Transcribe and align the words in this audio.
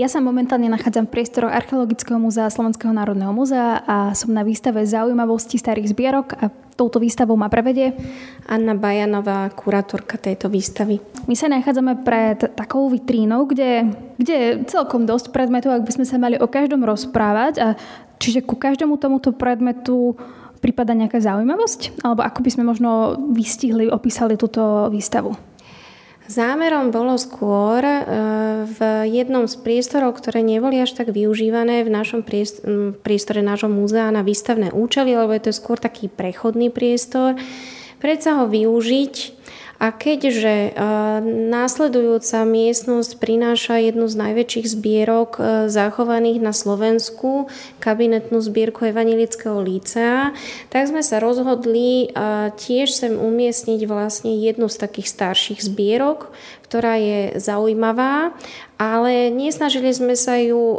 Ja 0.00 0.08
sa 0.08 0.24
momentálne 0.24 0.72
nachádzam 0.72 1.12
v 1.12 1.20
priestoroch 1.20 1.52
Archeologického 1.52 2.16
múzea 2.16 2.48
Slovenského 2.48 2.88
národného 2.88 3.36
múzea 3.36 3.84
a 3.84 4.16
som 4.16 4.32
na 4.32 4.40
výstave 4.40 4.80
zaujímavosti 4.88 5.60
starých 5.60 5.92
zbierok 5.92 6.40
a 6.40 6.48
touto 6.72 6.96
výstavou 6.96 7.36
ma 7.36 7.52
prevedie 7.52 7.92
Anna 8.48 8.72
Bajanová, 8.72 9.52
kurátorka 9.52 10.16
tejto 10.16 10.48
výstavy. 10.48 10.96
My 11.28 11.36
sa 11.36 11.52
nachádzame 11.52 12.00
pred 12.00 12.48
takou 12.56 12.88
vitrínou, 12.88 13.44
kde, 13.44 13.92
kde 14.16 14.34
je 14.40 14.48
celkom 14.72 15.04
dosť 15.04 15.36
predmetov, 15.36 15.76
ak 15.76 15.84
by 15.84 15.92
sme 15.92 16.08
sa 16.08 16.16
mali 16.16 16.40
o 16.40 16.48
každom 16.48 16.80
rozprávať. 16.80 17.60
A 17.60 17.66
čiže 18.16 18.40
ku 18.40 18.56
každému 18.56 18.96
tomuto 18.96 19.36
predmetu 19.36 20.16
prípada 20.64 20.96
nejaká 20.96 21.20
zaujímavosť? 21.20 22.00
Alebo 22.00 22.24
ako 22.24 22.40
by 22.40 22.50
sme 22.56 22.64
možno 22.64 23.20
vystihli, 23.36 23.92
opísali 23.92 24.40
túto 24.40 24.88
výstavu? 24.88 25.49
Zámerom 26.30 26.94
bolo 26.94 27.18
skôr 27.18 27.82
e, 27.82 27.98
v 28.62 28.78
jednom 29.10 29.50
z 29.50 29.58
priestorov, 29.66 30.14
ktoré 30.14 30.46
neboli 30.46 30.78
až 30.78 30.94
tak 30.94 31.10
využívané 31.10 31.82
v 31.82 31.90
našom 31.90 32.22
priestore 33.02 33.42
nášho 33.42 33.66
múzea 33.66 34.14
na 34.14 34.22
výstavné 34.22 34.70
účely, 34.70 35.18
lebo 35.18 35.34
je 35.34 35.50
to 35.50 35.52
skôr 35.58 35.74
taký 35.74 36.06
prechodný 36.06 36.70
priestor, 36.70 37.34
predsa 37.98 38.38
ho 38.38 38.46
využiť 38.46 39.39
a 39.80 39.96
keďže 39.96 40.54
e, 40.68 40.70
následujúca 41.48 42.44
miestnosť 42.44 43.16
prináša 43.16 43.80
jednu 43.80 44.12
z 44.12 44.14
najväčších 44.20 44.66
zbierok 44.76 45.30
e, 45.40 45.42
zachovaných 45.72 46.36
na 46.44 46.52
Slovensku, 46.52 47.48
kabinetnú 47.80 48.44
zbierku 48.44 48.84
Evanilického 48.84 49.56
lícea, 49.56 50.36
tak 50.68 50.84
sme 50.84 51.00
sa 51.00 51.16
rozhodli 51.16 52.12
e, 52.12 52.52
tiež 52.60 52.92
sem 52.92 53.16
umiestniť 53.16 53.80
vlastne 53.88 54.36
jednu 54.36 54.68
z 54.68 54.76
takých 54.84 55.08
starších 55.08 55.64
zbierok, 55.64 56.28
ktorá 56.70 57.02
je 57.02 57.34
zaujímavá, 57.42 58.30
ale 58.78 59.26
nesnažili 59.34 59.90
sme 59.90 60.14
sa 60.14 60.38
ju 60.38 60.78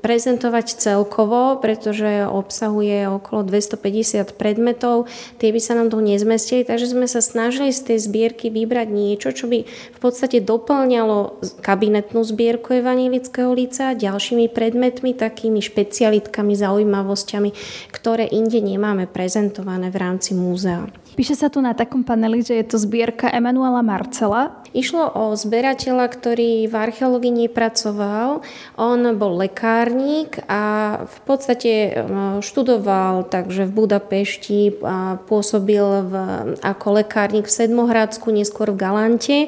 prezentovať 0.00 0.80
celkovo, 0.80 1.60
pretože 1.60 2.24
obsahuje 2.24 3.04
okolo 3.04 3.44
250 3.44 4.32
predmetov, 4.40 5.04
tie 5.36 5.52
by 5.52 5.60
sa 5.60 5.76
nám 5.76 5.92
tu 5.92 6.00
nezmestili, 6.00 6.64
takže 6.64 6.96
sme 6.96 7.04
sa 7.04 7.20
snažili 7.20 7.68
z 7.68 7.92
tej 7.92 7.98
zbierky 8.00 8.48
vybrať 8.48 8.88
niečo, 8.88 9.28
čo 9.36 9.44
by 9.44 9.68
v 9.68 9.98
podstate 10.00 10.40
doplňalo 10.40 11.36
kabinetnú 11.60 12.24
zbierku 12.24 12.80
Evanilického 12.80 13.52
lica 13.52 13.92
ďalšími 13.92 14.48
predmetmi, 14.48 15.12
takými 15.12 15.60
špecialitkami, 15.60 16.56
zaujímavosťami, 16.56 17.50
ktoré 17.92 18.24
inde 18.24 18.64
nemáme 18.64 19.04
prezentované 19.04 19.92
v 19.92 20.00
rámci 20.00 20.32
múzea. 20.32 20.88
Píše 21.18 21.34
sa 21.34 21.50
tu 21.50 21.58
na 21.58 21.74
takom 21.74 22.06
paneli, 22.06 22.46
že 22.46 22.62
je 22.62 22.66
to 22.70 22.78
zbierka 22.78 23.26
Emanuela 23.26 23.82
Marcela. 23.82 24.62
Išlo 24.70 25.02
o 25.18 25.34
zberateľa, 25.34 26.06
ktorý 26.14 26.70
v 26.70 26.74
archeológii 26.78 27.34
nepracoval. 27.34 28.46
On 28.78 29.00
bol 29.18 29.42
lekárnik 29.42 30.38
a 30.46 30.62
v 31.02 31.18
podstate 31.26 31.72
e, 31.74 31.90
študoval 32.38 33.26
takže 33.26 33.66
v 33.66 33.72
Budapešti 33.74 34.78
pôsobil 35.26 36.06
v, 36.06 36.14
ako 36.62 37.02
lekárnik 37.02 37.50
v 37.50 37.56
Sedmohradsku, 37.66 38.30
neskôr 38.30 38.70
v 38.70 38.78
Galante 38.78 39.38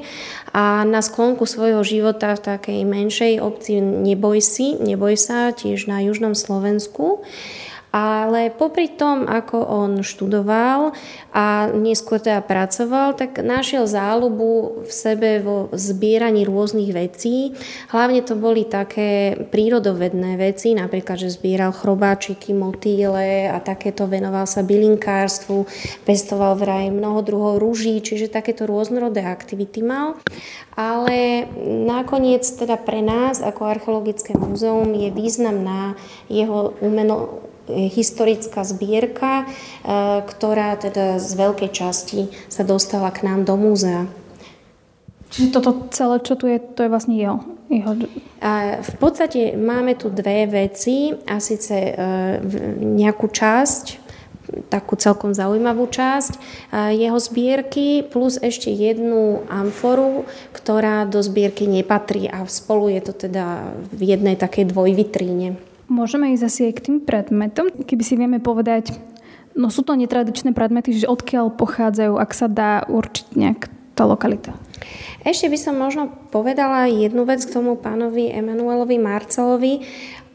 a 0.50 0.82
na 0.82 0.98
sklonku 1.06 1.46
svojho 1.46 1.86
života 1.86 2.34
v 2.34 2.50
takej 2.50 2.82
menšej 2.82 3.38
obci 3.38 3.78
Neboj 3.78 4.42
si, 4.42 4.74
Neboj 4.74 5.14
sa, 5.14 5.54
tiež 5.54 5.86
na 5.86 6.02
južnom 6.02 6.34
Slovensku. 6.34 7.22
Ale 7.90 8.54
popri 8.54 8.86
tom, 8.86 9.26
ako 9.26 9.66
on 9.66 10.06
študoval 10.06 10.94
a 11.34 11.74
neskôr 11.74 12.22
teda 12.22 12.38
pracoval, 12.38 13.18
tak 13.18 13.42
našiel 13.42 13.90
záľubu 13.90 14.86
v 14.86 14.92
sebe 14.94 15.42
vo 15.42 15.66
zbieraní 15.74 16.46
rôznych 16.46 16.94
vecí. 16.94 17.58
Hlavne 17.90 18.22
to 18.22 18.38
boli 18.38 18.62
také 18.62 19.34
prírodovedné 19.50 20.38
veci, 20.38 20.70
napríklad, 20.70 21.18
že 21.18 21.34
zbieral 21.34 21.74
chrobáčiky, 21.74 22.54
motýle 22.54 23.50
a 23.50 23.58
takéto 23.58 24.06
venoval 24.06 24.46
sa 24.46 24.62
bylinkárstvu, 24.62 25.66
pestoval 26.06 26.54
vraj 26.54 26.94
mnoho 26.94 27.26
druhov 27.26 27.54
rúží, 27.58 27.98
čiže 27.98 28.30
takéto 28.30 28.70
rôznorodé 28.70 29.26
aktivity 29.26 29.82
mal. 29.82 30.14
Ale 30.78 31.50
nakoniec 31.66 32.46
teda 32.46 32.78
pre 32.78 33.02
nás 33.02 33.42
ako 33.42 33.66
archeologické 33.66 34.38
múzeum 34.38 34.94
je 34.94 35.10
významná 35.10 35.98
jeho 36.30 36.78
umeno, 36.78 37.49
historická 37.90 38.66
zbierka, 38.66 39.44
e, 39.44 39.46
ktorá 40.26 40.76
teda 40.76 41.22
z 41.22 41.30
veľkej 41.38 41.70
časti 41.70 42.20
sa 42.50 42.66
dostala 42.66 43.14
k 43.14 43.24
nám 43.26 43.46
do 43.46 43.54
múzea. 43.54 44.10
Čiže 45.30 45.48
toto 45.54 45.86
celé, 45.94 46.18
čo 46.26 46.34
tu 46.34 46.50
je, 46.50 46.58
to 46.58 46.82
je 46.82 46.90
vlastne 46.90 47.14
jeho? 47.14 47.38
jeho... 47.70 47.94
A 48.42 48.82
v 48.82 48.94
podstate 48.98 49.54
máme 49.54 49.94
tu 49.94 50.10
dve 50.10 50.50
veci 50.50 51.14
a 51.14 51.38
síce 51.38 51.74
e, 51.74 51.92
nejakú 52.82 53.30
časť, 53.30 54.10
takú 54.66 54.98
celkom 54.98 55.30
zaujímavú 55.30 55.86
časť 55.86 56.32
e, 56.34 56.40
jeho 56.98 57.18
zbierky 57.22 58.02
plus 58.02 58.42
ešte 58.42 58.74
jednu 58.74 59.46
amforu, 59.46 60.26
ktorá 60.50 61.06
do 61.06 61.22
zbierky 61.22 61.70
nepatrí 61.70 62.26
a 62.26 62.42
spolu 62.50 62.90
je 62.90 63.00
to 63.06 63.12
teda 63.30 63.70
v 63.94 64.18
jednej 64.18 64.34
takej 64.34 64.74
dvojvitríne. 64.74 65.69
Môžeme 65.90 66.30
ísť 66.38 66.46
asi 66.46 66.60
aj 66.70 66.74
k 66.78 66.84
tým 66.86 66.96
predmetom, 67.02 67.66
keby 67.82 68.02
si 68.06 68.14
vieme 68.14 68.38
povedať, 68.38 68.94
no 69.58 69.74
sú 69.74 69.82
to 69.82 69.98
netradičné 69.98 70.54
predmety, 70.54 70.94
že 70.94 71.10
odkiaľ 71.10 71.50
pochádzajú, 71.58 72.14
ak 72.14 72.30
sa 72.30 72.46
dá 72.46 72.86
určiť 72.86 73.26
nejak 73.34 73.60
tá 73.98 74.06
lokalita. 74.06 74.54
Ešte 75.26 75.50
by 75.50 75.58
som 75.58 75.74
možno 75.76 76.08
povedala 76.30 76.86
jednu 76.88 77.26
vec 77.26 77.42
k 77.44 77.52
tomu 77.52 77.74
pánovi 77.76 78.32
Emanuelovi 78.32 78.96
Marcelovi. 78.96 79.84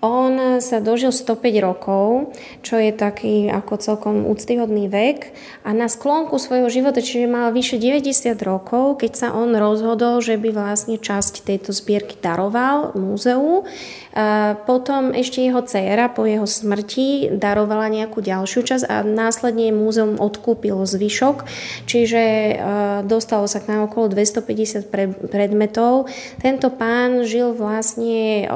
On 0.05 0.61
sa 0.61 0.77
dožil 0.85 1.09
105 1.09 1.66
rokov, 1.66 2.29
čo 2.61 2.77
je 2.77 2.93
taký 2.93 3.49
ako 3.49 3.73
celkom 3.81 4.29
úctyhodný 4.29 4.85
vek. 4.85 5.33
A 5.66 5.73
na 5.73 5.89
sklonku 5.89 6.38
svojho 6.38 6.69
života, 6.69 7.01
čiže 7.01 7.25
mal 7.25 7.49
vyše 7.49 7.81
90 7.81 8.38
rokov, 8.45 9.01
keď 9.01 9.11
sa 9.17 9.27
on 9.33 9.57
rozhodol, 9.57 10.21
že 10.21 10.38
by 10.38 10.53
vlastne 10.53 11.01
časť 11.01 11.41
tejto 11.41 11.73
zbierky 11.73 12.21
daroval 12.21 12.93
múzeu, 12.93 13.66
potom 14.69 15.11
ešte 15.11 15.43
jeho 15.43 15.59
dcéra 15.66 16.07
po 16.13 16.23
jeho 16.23 16.47
smrti 16.47 17.35
darovala 17.35 17.91
nejakú 17.91 18.23
ďalšiu 18.23 18.61
časť 18.63 18.85
a 18.87 19.03
následne 19.03 19.75
múzeum 19.75 20.22
odkúpilo 20.22 20.87
zvyšok, 20.87 21.43
čiže 21.89 22.23
dostalo 23.09 23.49
sa 23.49 23.59
k 23.59 23.75
nám 23.75 23.91
okolo 23.91 24.13
250 24.13 24.87
predmetov. 25.27 26.07
Tento 26.39 26.72
pán 26.72 27.27
žil 27.27 27.51
vlastne 27.51 28.47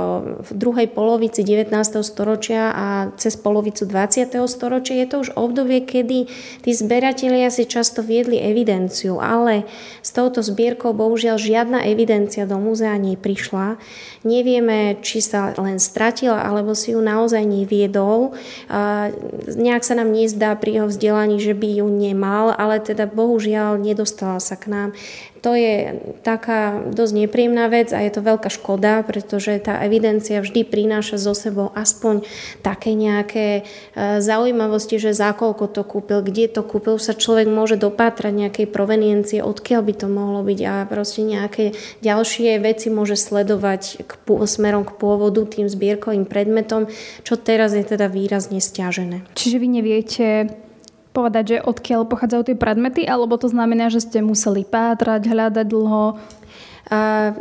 v 0.46 0.52
druhej 0.56 0.88
polovici 0.94 1.39
19. 1.42 1.74
storočia 2.06 2.72
a 2.72 2.88
cez 3.16 3.36
polovicu 3.40 3.86
20. 3.86 4.36
storočia. 4.48 5.02
Je 5.04 5.08
to 5.08 5.18
už 5.24 5.30
obdobie, 5.36 5.84
kedy 5.84 6.30
tí 6.62 6.72
zberatelia 6.72 7.48
si 7.50 7.66
často 7.68 8.04
viedli 8.06 8.40
evidenciu, 8.40 9.18
ale 9.20 9.66
s 10.04 10.12
touto 10.16 10.40
zbierkou 10.40 10.92
bohužiaľ 10.96 11.38
žiadna 11.40 11.86
evidencia 11.88 12.44
do 12.50 12.60
múzea 12.60 12.96
neprišla. 13.00 13.80
Nevieme, 14.28 15.00
či 15.00 15.24
sa 15.24 15.56
len 15.56 15.80
stratila, 15.80 16.44
alebo 16.44 16.76
si 16.76 16.92
ju 16.92 17.00
naozaj 17.00 17.44
neviedol. 17.44 18.36
Nejak 19.48 19.84
sa 19.84 19.96
nám 19.96 20.12
nezdá 20.12 20.56
pri 20.60 20.80
jeho 20.80 20.88
vzdelaní, 20.92 21.40
že 21.40 21.56
by 21.56 21.80
ju 21.80 21.88
nemal, 21.88 22.52
ale 22.56 22.84
teda 22.84 23.08
bohužiaľ 23.08 23.80
nedostala 23.80 24.44
sa 24.44 24.60
k 24.60 24.68
nám. 24.72 24.90
To 25.42 25.56
je 25.56 25.96
taká 26.22 26.84
dosť 26.92 27.14
nepríjemná 27.26 27.72
vec 27.72 27.96
a 27.96 28.04
je 28.04 28.12
to 28.12 28.22
veľká 28.24 28.52
škoda, 28.52 29.04
pretože 29.08 29.56
tá 29.64 29.80
evidencia 29.88 30.44
vždy 30.44 30.68
prináša 30.68 31.16
so 31.16 31.32
sebou 31.32 31.72
aspoň 31.72 32.28
také 32.60 32.92
nejaké 32.96 33.64
e, 33.96 34.20
zaujímavosti, 34.20 35.00
že 35.00 35.16
za 35.16 35.32
koľko 35.32 35.72
to 35.72 35.82
kúpil, 35.88 36.20
kde 36.20 36.52
to 36.52 36.62
kúpil, 36.62 37.00
sa 37.00 37.16
človek 37.16 37.48
môže 37.48 37.80
dopátrať 37.80 38.34
nejakej 38.36 38.68
proveniencie, 38.68 39.40
odkiaľ 39.40 39.82
by 39.88 39.94
to 39.96 40.08
mohlo 40.12 40.44
byť 40.44 40.60
a 40.68 40.74
proste 40.86 41.24
nejaké 41.24 41.72
ďalšie 42.04 42.60
veci 42.60 42.92
môže 42.92 43.16
sledovať 43.16 44.04
k, 44.04 44.12
smerom 44.44 44.84
k 44.84 44.92
pôvodu 45.00 45.46
tým 45.48 45.72
zbierkovým 45.72 46.28
predmetom, 46.28 46.92
čo 47.24 47.40
teraz 47.40 47.72
je 47.72 47.84
teda 47.88 48.12
výrazne 48.12 48.60
stiažené. 48.60 49.24
Čiže 49.36 49.58
vy 49.58 49.68
neviete 49.68 50.26
povedať, 51.12 51.58
že 51.58 51.66
odkiaľ 51.66 52.06
pochádzajú 52.06 52.54
tie 52.54 52.58
predmety, 52.58 53.02
alebo 53.06 53.36
to 53.36 53.50
znamená, 53.50 53.90
že 53.90 54.06
ste 54.06 54.22
museli 54.22 54.64
pátrať, 54.64 55.26
hľadať 55.26 55.66
dlho? 55.66 56.18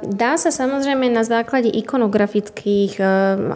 Dá 0.05 0.37
sa 0.37 0.53
samozrejme 0.53 1.09
na 1.09 1.25
základe 1.25 1.73
ikonografických 1.73 3.01
e, 3.01 3.05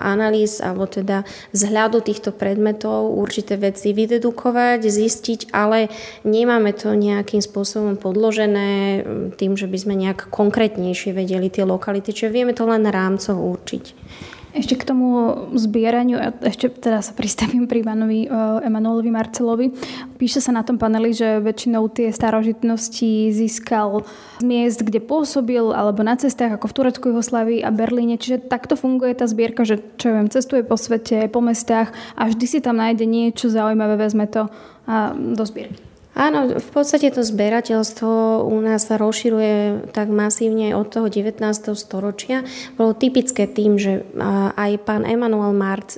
analýz 0.00 0.64
alebo 0.64 0.88
teda 0.88 1.28
vzhľadu 1.52 2.00
týchto 2.00 2.32
predmetov 2.32 3.12
určité 3.12 3.60
veci 3.60 3.92
vydedukovať, 3.92 4.88
zistiť, 4.88 5.40
ale 5.52 5.92
nemáme 6.24 6.72
to 6.72 6.96
nejakým 6.96 7.44
spôsobom 7.44 8.00
podložené 8.00 9.04
tým, 9.36 9.52
že 9.52 9.68
by 9.68 9.76
sme 9.76 9.94
nejak 10.00 10.32
konkrétnejšie 10.32 11.12
vedeli 11.12 11.52
tie 11.52 11.68
lokality, 11.68 12.16
čiže 12.16 12.32
vieme 12.32 12.56
to 12.56 12.64
len 12.64 12.88
rámcov 12.88 13.36
určiť. 13.36 13.84
Ešte 14.52 14.76
k 14.76 14.84
tomu 14.84 15.32
zbieraniu, 15.56 16.20
ešte 16.44 16.68
teda 16.68 17.00
sa 17.00 17.16
pristavím 17.16 17.64
pri 17.64 17.80
Ivanovi 17.80 18.28
Emanuelovi 18.60 19.08
Marcelovi. 19.08 19.72
Píše 20.20 20.44
sa 20.44 20.52
na 20.52 20.60
tom 20.60 20.76
paneli, 20.76 21.16
že 21.16 21.40
väčšinou 21.40 21.88
tie 21.88 22.12
starožitnosti 22.12 23.32
získal 23.32 24.04
z 24.38 24.44
miest, 24.44 24.84
kde 24.84 25.00
pôsobil, 25.00 25.72
alebo 25.72 26.04
na 26.04 26.20
cestách, 26.20 26.60
ako 26.60 26.68
v 26.68 26.76
Turecku, 26.76 27.04
Jugoslávii 27.10 27.64
a 27.64 27.72
Berlíne. 27.72 28.20
Čiže 28.20 28.44
takto 28.44 28.76
funguje 28.76 29.16
tá 29.16 29.24
zbierka, 29.24 29.64
že 29.64 29.80
čo 29.96 30.12
ja 30.12 30.20
viem, 30.20 30.28
cestuje 30.28 30.60
po 30.60 30.76
svete, 30.76 31.32
po 31.32 31.40
mestách 31.40 31.88
a 32.12 32.28
vždy 32.28 32.44
si 32.44 32.58
tam 32.60 32.76
nájde 32.76 33.08
niečo 33.08 33.48
zaujímavé, 33.48 33.96
vezme 33.96 34.28
to 34.28 34.52
a 34.84 35.16
do 35.16 35.44
zbierky. 35.48 35.91
Áno, 36.12 36.60
v 36.60 36.70
podstate 36.76 37.08
to 37.08 37.24
zberateľstvo 37.24 38.44
u 38.44 38.60
nás 38.60 38.84
sa 38.84 39.00
rozširuje 39.00 39.88
tak 39.96 40.12
masívne 40.12 40.76
od 40.76 40.92
toho 40.92 41.08
19. 41.08 41.40
storočia. 41.72 42.44
Bolo 42.76 42.92
typické 42.92 43.48
tým, 43.48 43.80
že 43.80 44.04
aj 44.52 44.76
pán 44.84 45.08
Emanuel 45.08 45.56
Marc, 45.56 45.96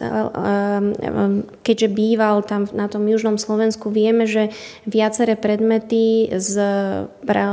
keďže 1.66 1.88
býval 1.90 2.46
tam 2.46 2.70
na 2.70 2.86
tom 2.86 3.10
južnom 3.10 3.42
Slovensku, 3.42 3.90
vieme, 3.90 4.22
že 4.30 4.54
viaceré 4.86 5.34
predmety 5.34 6.30
z 6.30 6.62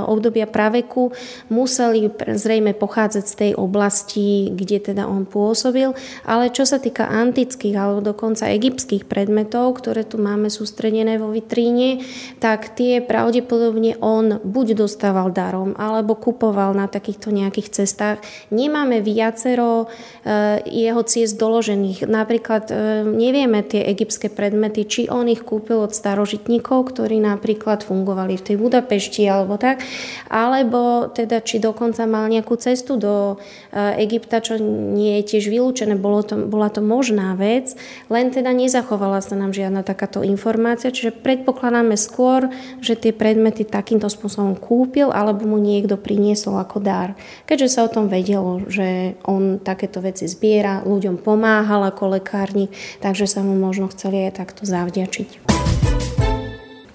obdobia 0.06 0.46
praveku 0.46 1.18
museli 1.50 2.14
zrejme 2.14 2.78
pochádzať 2.78 3.25
z 3.25 3.36
tej 3.42 3.52
oblasti, 3.57 4.54
kde 4.54 4.94
teda 4.94 5.10
on 5.10 5.25
pôsobil. 5.25 5.98
Ale 6.30 6.54
čo 6.54 6.69
sa 6.69 6.78
týka 6.78 7.10
antických 7.10 7.74
alebo 7.74 8.06
dokonca 8.06 8.54
egyptských 8.54 9.10
predmetov, 9.10 9.81
ktoré 9.81 10.06
tu 10.06 10.22
máme 10.22 10.54
sústredené 10.54 11.18
vo 11.18 11.34
vitríne, 11.34 12.06
tak 12.38 12.50
tak 12.51 12.75
tie 12.75 13.00
pravdepodobne 13.00 13.95
on 14.03 14.44
buď 14.44 14.83
dostával 14.83 15.31
darom, 15.31 15.71
alebo 15.80 16.19
kupoval 16.19 16.75
na 16.75 16.92
takýchto 16.92 17.31
nejakých 17.31 17.80
cestách. 17.80 18.19
Nemáme 18.51 19.00
viacero 19.00 19.88
e, 19.88 20.59
jeho 20.68 21.00
ciest 21.07 21.39
doložených. 21.39 22.12
Napríklad 22.12 22.68
e, 22.68 22.75
nevieme 23.07 23.63
tie 23.63 23.88
egyptské 23.88 24.27
predmety, 24.27 24.83
či 24.83 25.01
on 25.07 25.31
ich 25.31 25.48
kúpil 25.48 25.80
od 25.80 25.95
starožitníkov, 25.95 26.92
ktorí 26.92 27.24
napríklad 27.24 27.88
fungovali 27.88 28.36
v 28.36 28.44
tej 28.51 28.56
Budapešti 28.59 29.24
alebo 29.31 29.56
tak, 29.56 29.80
alebo 30.27 31.07
teda 31.07 31.39
či 31.39 31.63
dokonca 31.63 32.04
mal 32.04 32.27
nejakú 32.27 32.59
cestu 32.59 33.00
do 33.00 33.39
e, 33.71 33.95
Egypta, 34.04 34.44
čo 34.44 34.59
nie 34.92 35.24
je 35.24 35.39
tiež 35.39 35.47
vylúčené, 35.47 35.95
bolo 35.95 36.19
to, 36.19 36.36
bola 36.36 36.68
to 36.68 36.83
možná 36.83 37.31
vec, 37.39 37.80
len 38.12 38.27
teda 38.27 38.51
nezachovala 38.51 39.24
sa 39.24 39.39
nám 39.39 39.56
žiadna 39.56 39.88
takáto 39.88 40.19
informácia, 40.19 40.92
čiže 40.92 41.15
predpokladáme 41.15 41.95
skôr 41.95 42.41
skôr, 42.42 42.82
že 42.82 42.98
tie 42.98 43.14
predmety 43.14 43.62
takýmto 43.68 44.10
spôsobom 44.10 44.58
kúpil 44.58 45.14
alebo 45.14 45.46
mu 45.46 45.62
niekto 45.62 45.98
priniesol 45.98 46.58
ako 46.58 46.82
dar. 46.82 47.14
Keďže 47.46 47.68
sa 47.70 47.86
o 47.86 47.94
tom 47.94 48.10
vedelo, 48.10 48.66
že 48.66 49.20
on 49.30 49.62
takéto 49.62 50.02
veci 50.02 50.26
zbiera, 50.26 50.82
ľuďom 50.82 51.22
pomáhal 51.22 51.86
ako 51.86 52.18
lekárnik, 52.18 52.74
takže 53.04 53.30
sa 53.30 53.46
mu 53.46 53.54
možno 53.54 53.92
chceli 53.94 54.26
aj 54.26 54.42
takto 54.42 54.66
zavďačiť. 54.66 55.30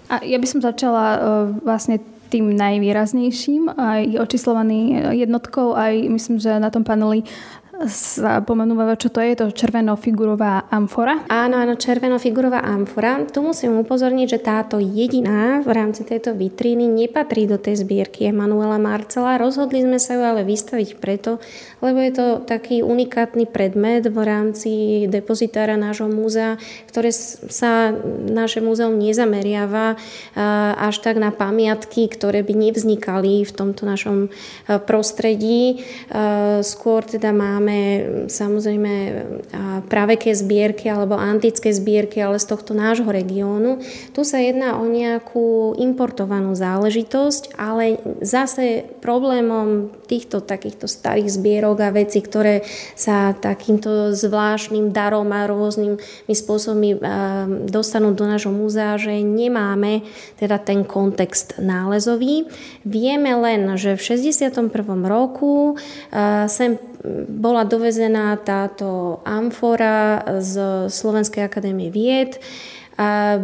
A 0.06 0.22
ja 0.22 0.38
by 0.38 0.46
som 0.46 0.62
začala 0.62 1.06
uh, 1.14 1.18
vlastne 1.66 1.98
tým 2.26 2.58
najvýraznejším, 2.58 3.70
aj 3.70 4.18
očíslovaný 4.18 4.98
jednotkou, 5.14 5.78
aj 5.78 6.10
myslím, 6.10 6.42
že 6.42 6.58
na 6.58 6.74
tom 6.74 6.82
paneli 6.82 7.22
sa 7.84 8.40
čo 8.96 9.08
to 9.12 9.20
je, 9.20 9.36
to 9.36 9.52
červenofigurová 9.52 10.72
amfora. 10.72 11.28
Áno, 11.28 11.60
áno, 11.60 11.76
červenofigurová 11.76 12.64
amfora. 12.64 13.20
Tu 13.28 13.44
musím 13.44 13.76
upozorniť, 13.84 14.26
že 14.32 14.40
táto 14.40 14.80
jediná 14.80 15.60
v 15.60 15.70
rámci 15.76 16.08
tejto 16.08 16.32
vitríny 16.32 16.88
nepatrí 16.88 17.44
do 17.44 17.60
tej 17.60 17.84
zbierky 17.84 18.32
Emanuela 18.32 18.80
Marcela. 18.80 19.36
Rozhodli 19.36 19.84
sme 19.84 20.00
sa 20.00 20.16
ju 20.16 20.22
ale 20.24 20.48
vystaviť 20.48 20.96
preto, 20.96 21.36
lebo 21.84 22.00
je 22.00 22.12
to 22.16 22.26
taký 22.48 22.80
unikátny 22.80 23.44
predmet 23.44 24.08
v 24.08 24.18
rámci 24.24 24.70
depozitára 25.12 25.76
nášho 25.76 26.08
múzea, 26.08 26.56
ktoré 26.88 27.12
sa 27.12 27.92
naše 28.24 28.64
múzeum 28.64 28.96
nezameriava 28.96 30.00
až 30.80 30.96
tak 31.04 31.20
na 31.20 31.28
pamiatky, 31.28 32.08
ktoré 32.08 32.40
by 32.40 32.56
nevznikali 32.56 33.44
v 33.44 33.52
tomto 33.52 33.84
našom 33.84 34.32
prostredí. 34.88 35.84
Skôr 36.64 37.04
teda 37.04 37.36
máme 37.36 37.65
máme 37.66 37.78
samozrejme 38.30 38.92
praveké 39.90 40.30
zbierky 40.30 40.86
alebo 40.86 41.18
antické 41.18 41.74
zbierky, 41.74 42.22
ale 42.22 42.38
z 42.38 42.46
tohto 42.46 42.78
nášho 42.78 43.10
regiónu. 43.10 43.82
Tu 44.14 44.22
sa 44.22 44.38
jedná 44.38 44.78
o 44.78 44.86
nejakú 44.86 45.74
importovanú 45.74 46.54
záležitosť, 46.54 47.58
ale 47.58 47.98
zase 48.22 48.86
problémom 49.02 49.90
týchto 50.06 50.38
takýchto 50.46 50.86
starých 50.86 51.34
zbierok 51.34 51.82
a 51.82 51.90
veci, 51.90 52.22
ktoré 52.22 52.62
sa 52.94 53.34
takýmto 53.34 54.14
zvláštnym 54.14 54.94
darom 54.94 55.34
a 55.34 55.50
rôznymi 55.50 56.30
spôsobmi 56.30 57.02
dostanú 57.66 58.14
do 58.14 58.30
nášho 58.30 58.54
múzea, 58.54 58.94
že 58.94 59.18
nemáme 59.18 60.06
teda 60.38 60.62
ten 60.62 60.86
kontext 60.86 61.58
nálezový. 61.58 62.46
Vieme 62.86 63.34
len, 63.34 63.74
že 63.74 63.98
v 63.98 64.02
61. 64.14 64.70
roku 65.02 65.74
sem 66.46 66.78
bola 67.28 67.68
dovezená 67.68 68.36
táto 68.40 69.20
amfora 69.26 70.22
z 70.40 70.86
Slovenskej 70.88 71.44
akadémie 71.44 71.92
vied 71.92 72.40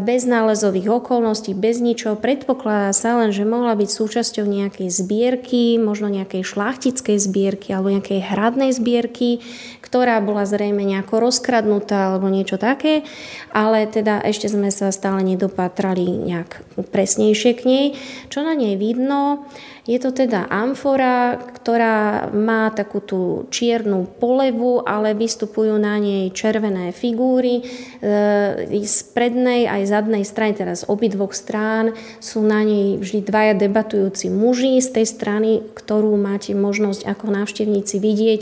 bez 0.00 0.24
nálezových 0.24 1.04
okolností, 1.04 1.52
bez 1.52 1.76
ničoho. 1.76 2.16
Predpokladá 2.16 2.88
sa 2.96 3.20
len, 3.20 3.36
že 3.36 3.44
mohla 3.44 3.76
byť 3.76 3.84
súčasťou 3.84 4.48
nejakej 4.48 4.88
zbierky, 4.88 5.76
možno 5.76 6.08
nejakej 6.08 6.40
šlachtickej 6.40 7.20
zbierky 7.20 7.76
alebo 7.76 7.92
nejakej 7.92 8.32
hradnej 8.32 8.72
zbierky, 8.72 9.44
ktorá 9.84 10.24
bola 10.24 10.48
zrejme 10.48 10.88
nejako 10.88 11.28
rozkradnutá 11.28 12.16
alebo 12.16 12.32
niečo 12.32 12.56
také, 12.56 13.04
ale 13.52 13.84
teda 13.84 14.24
ešte 14.24 14.48
sme 14.48 14.72
sa 14.72 14.88
stále 14.88 15.20
nedopatrali 15.20 16.08
nejak 16.08 16.64
presnejšie 16.88 17.52
k 17.52 17.60
nej. 17.68 17.86
Čo 18.32 18.48
na 18.48 18.56
nej 18.56 18.80
vidno, 18.80 19.44
je 19.82 19.98
to 19.98 20.14
teda 20.14 20.46
amfora, 20.46 21.42
ktorá 21.42 22.30
má 22.30 22.70
takú 22.70 23.02
tú 23.02 23.50
čiernu 23.50 24.06
polevu, 24.06 24.78
ale 24.86 25.10
vystupujú 25.10 25.74
na 25.74 25.98
nej 25.98 26.30
červené 26.30 26.94
figúry. 26.94 27.66
E, 27.98 28.78
z 28.78 28.98
prednej 29.10 29.66
aj 29.66 29.90
zadnej 29.90 30.22
strany, 30.22 30.54
teda 30.54 30.78
z 30.78 30.86
obidvoch 30.86 31.34
strán, 31.34 31.98
sú 32.22 32.46
na 32.46 32.62
nej 32.62 32.94
vždy 33.02 33.26
dvaja 33.26 33.54
debatujúci 33.58 34.30
muži. 34.30 34.78
Z 34.78 35.02
tej 35.02 35.06
strany, 35.10 35.50
ktorú 35.74 36.14
máte 36.14 36.54
možnosť 36.54 37.02
ako 37.02 37.42
návštevníci 37.42 37.98
vidieť, 37.98 38.40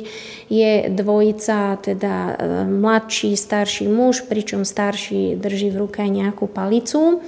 je 0.52 0.72
dvojica, 0.92 1.80
teda 1.80 2.14
e, 2.16 2.32
mladší, 2.68 3.32
starší 3.32 3.88
muž, 3.88 4.28
pričom 4.28 4.68
starší 4.68 5.40
drží 5.40 5.72
v 5.72 5.88
ruke 5.88 6.04
nejakú 6.04 6.44
palicu. 6.52 7.24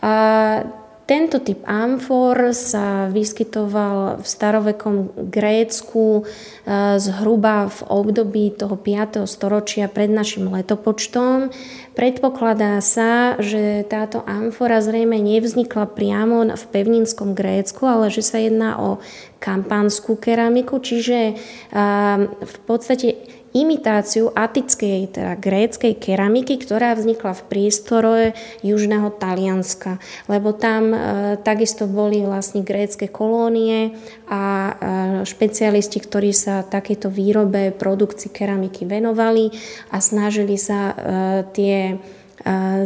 A 0.00 0.64
tento 1.12 1.44
typ 1.44 1.60
amfor 1.68 2.56
sa 2.56 3.12
vyskytoval 3.12 4.24
v 4.24 4.24
starovekom 4.24 5.28
Grécku 5.28 6.24
e, 6.24 6.96
zhruba 6.96 7.68
v 7.68 7.78
období 7.84 8.56
toho 8.56 8.80
5. 8.80 9.28
storočia 9.28 9.92
pred 9.92 10.08
našim 10.08 10.48
letopočtom. 10.48 11.52
Predpokladá 11.92 12.80
sa, 12.80 13.36
že 13.36 13.84
táto 13.84 14.24
amfora 14.24 14.80
zrejme 14.80 15.20
nevznikla 15.20 15.92
priamo 15.92 16.48
v 16.48 16.64
pevninskom 16.72 17.36
Grécku, 17.36 17.84
ale 17.84 18.08
že 18.08 18.24
sa 18.24 18.40
jedná 18.40 18.80
o 18.80 18.96
kampanskú 19.36 20.16
keramiku, 20.16 20.80
čiže 20.80 21.18
e, 21.28 21.34
v 22.24 22.56
podstate 22.64 23.20
imitáciu 23.52 24.32
atickej, 24.32 25.12
teda 25.12 25.36
gréckej 25.36 26.00
keramiky, 26.00 26.56
ktorá 26.56 26.96
vznikla 26.96 27.36
v 27.36 27.42
prístore 27.52 28.22
južného 28.64 29.12
Talianska. 29.12 30.00
Lebo 30.26 30.56
tam 30.56 30.92
e, 30.92 30.98
takisto 31.40 31.84
boli 31.84 32.24
vlastne 32.24 32.64
grécké 32.64 33.12
kolónie 33.12 33.92
a 34.32 34.42
e, 34.42 34.72
špecialisti, 35.28 36.00
ktorí 36.00 36.32
sa 36.32 36.64
takéto 36.64 37.12
výrobe, 37.12 37.76
produkcii 37.76 38.32
keramiky 38.32 38.88
venovali 38.88 39.52
a 39.92 40.00
snažili 40.00 40.56
sa 40.56 40.80
e, 40.88 40.94
tie 41.52 41.76
e, 41.92 41.94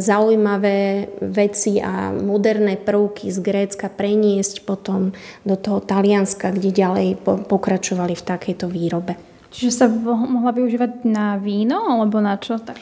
zaujímavé 0.03 1.07
veci 1.31 1.79
a 1.79 2.11
moderné 2.11 2.75
prvky 2.75 3.31
z 3.31 3.39
Grécka 3.39 3.87
preniesť 3.87 4.67
potom 4.67 5.15
do 5.47 5.55
toho 5.55 5.79
Talianska, 5.79 6.51
kde 6.51 6.75
ďalej 6.75 7.07
pokračovali 7.23 8.19
v 8.19 8.27
takejto 8.27 8.67
výrobe. 8.67 9.36
Čiže 9.47 9.71
sa 9.71 9.85
mohla 9.87 10.51
využívať 10.51 11.07
na 11.07 11.39
víno 11.39 11.79
alebo 11.87 12.19
na 12.19 12.35
čo? 12.35 12.59
Tak 12.59 12.75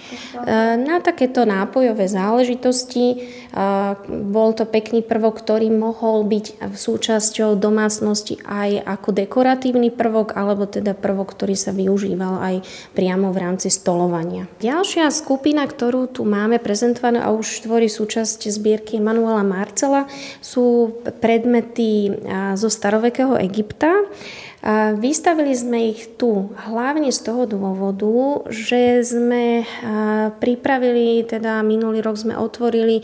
na 0.82 0.98
takéto 1.00 1.46
nápojové 1.46 2.10
záležitosti. 2.10 3.22
Bol 4.10 4.50
to 4.58 4.66
pekný 4.66 5.06
prvok, 5.06 5.40
ktorý 5.40 5.70
mohol 5.70 6.26
byť 6.26 6.66
súčasťou 6.74 7.56
domácnosti 7.56 8.42
aj 8.44 8.82
ako 8.82 9.10
dekoratívny 9.14 9.94
prvok, 9.94 10.34
alebo 10.34 10.66
teda 10.66 10.98
prvok, 10.98 11.38
ktorý 11.38 11.54
sa 11.54 11.70
využíval 11.70 12.42
aj 12.42 12.56
priamo 12.98 13.30
v 13.30 13.38
rámci 13.40 13.70
stolovania. 13.70 14.50
Ďalšia 14.60 15.08
skupina, 15.14 15.64
ktorú 15.64 16.10
tu 16.10 16.26
máme 16.26 16.58
prezentovanú 16.58 17.22
a 17.22 17.30
už 17.32 17.64
tvorí 17.64 17.88
súčasť 17.88 18.50
zbierky 18.50 18.98
Manuela 18.98 19.46
Marcela, 19.46 20.10
sú 20.42 20.98
predmety 21.22 22.12
zo 22.58 22.68
starovekého 22.68 23.38
Egypta. 23.40 23.94
Vystavili 24.98 25.54
sme 25.54 25.94
ich 25.94 26.18
tu 26.18 26.50
hlavne 26.58 27.14
z 27.14 27.22
toho 27.22 27.46
dôvodu, 27.46 28.50
že 28.50 29.06
sme 29.06 29.62
pripravili, 30.42 31.22
teda 31.22 31.62
minulý 31.62 32.02
rok 32.02 32.18
sme 32.18 32.34
otvorili 32.34 32.98
e, 32.98 33.04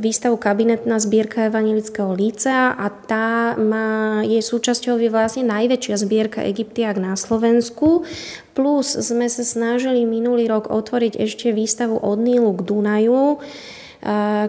výstavu 0.00 0.40
Kabinetná 0.40 0.96
zbierka 0.96 1.44
Evangelického 1.52 2.16
lícea 2.16 2.72
a 2.72 2.88
tá 2.88 3.52
má, 3.60 4.24
je 4.24 4.40
súčasťou 4.40 4.96
vlastne 5.12 5.44
najväčšia 5.44 5.96
zbierka 6.00 6.40
Egyptiak 6.40 6.96
na 6.96 7.20
Slovensku. 7.20 8.08
Plus 8.56 8.96
sme 8.96 9.28
sa 9.28 9.44
snažili 9.44 10.08
minulý 10.08 10.48
rok 10.48 10.72
otvoriť 10.72 11.20
ešte 11.20 11.52
výstavu 11.52 12.00
od 12.00 12.16
Nílu 12.16 12.56
k 12.56 12.64
Dunaju, 12.64 13.44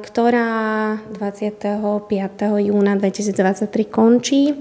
ktorá 0.02 0.50
25. 1.14 1.78
júna 2.66 2.98
2023 2.98 3.70
končí, 3.86 4.58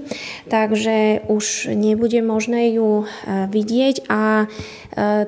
takže 0.53 1.25
už 1.25 1.73
nebude 1.73 2.21
možné 2.21 2.77
ju 2.77 3.09
vidieť 3.25 4.05
a 4.05 4.45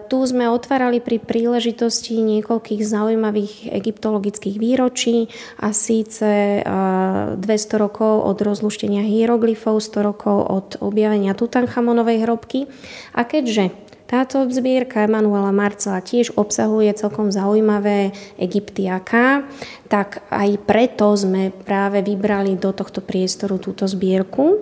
tu 0.06 0.18
sme 0.30 0.46
otvárali 0.54 1.02
pri 1.02 1.18
príležitosti 1.18 2.22
niekoľkých 2.22 2.86
zaujímavých 2.86 3.74
egyptologických 3.74 4.62
výročí 4.62 5.34
a 5.58 5.74
síce 5.74 6.62
200 6.62 7.42
rokov 7.82 8.22
od 8.30 8.38
rozluštenia 8.46 9.02
hieroglyfov, 9.02 9.82
100 9.82 10.06
rokov 10.06 10.38
od 10.46 10.68
objavenia 10.86 11.34
Tutanchamonovej 11.34 12.30
hrobky. 12.30 12.70
A 13.18 13.26
keďže 13.26 13.74
táto 14.06 14.46
zbierka 14.46 15.10
Emanuela 15.10 15.50
Marcela 15.50 15.98
tiež 15.98 16.38
obsahuje 16.38 16.94
celkom 16.94 17.34
zaujímavé 17.34 18.14
egyptiaká, 18.38 19.50
tak 19.90 20.22
aj 20.30 20.62
preto 20.70 21.10
sme 21.18 21.50
práve 21.50 22.06
vybrali 22.06 22.54
do 22.54 22.70
tohto 22.70 23.02
priestoru 23.02 23.58
túto 23.58 23.90
zbierku. 23.90 24.62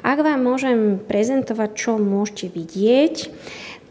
Ak 0.00 0.24
vám 0.24 0.40
môžem 0.40 0.96
prezentovať, 1.04 1.70
čo 1.76 1.92
môžete 2.00 2.48
vidieť, 2.54 3.14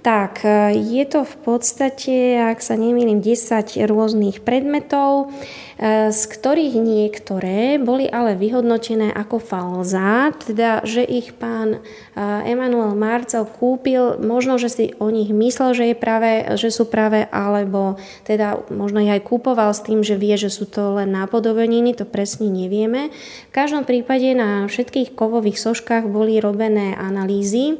tak 0.01 0.45
je 0.73 1.03
to 1.05 1.27
v 1.27 1.35
podstate, 1.43 2.15
ak 2.39 2.63
sa 2.63 2.79
nemýlim, 2.79 3.19
10 3.19 3.75
rôznych 3.87 4.45
predmetov. 4.45 5.33
Eh, 5.77 6.09
z 6.09 6.21
ktorých 6.25 6.73
niektoré 6.81 7.77
boli 7.77 8.09
ale 8.09 8.33
vyhodnotené 8.33 9.13
ako 9.13 9.37
falza, 9.37 10.33
teda 10.41 10.81
že 10.81 11.05
ich 11.05 11.37
pán 11.37 11.77
Emanuel 12.17 12.97
Marcel 12.97 13.45
kúpil, 13.45 14.17
možno, 14.17 14.57
že 14.57 14.73
si 14.73 14.85
o 14.97 15.13
nich 15.13 15.29
myslel, 15.29 15.77
že, 15.77 15.85
je 15.93 15.95
práve, 15.97 16.49
že 16.57 16.73
sú 16.73 16.89
práve, 16.89 17.29
alebo 17.29 18.01
teda 18.25 18.65
možno 18.73 19.05
ich 19.05 19.13
aj 19.13 19.21
kúpoval 19.21 19.69
s 19.69 19.85
tým, 19.85 20.01
že 20.01 20.17
vie, 20.17 20.33
že 20.33 20.49
sú 20.49 20.65
to 20.65 20.97
len 20.97 21.13
nápodobeniny, 21.13 21.93
to 21.93 22.09
presne 22.09 22.49
nevieme. 22.49 23.13
V 23.13 23.53
každom 23.53 23.85
prípade 23.85 24.33
na 24.33 24.65
všetkých 24.65 25.13
kovových 25.13 25.61
soškách 25.61 26.09
boli 26.09 26.41
robené 26.41 26.97
analýzy 26.97 27.77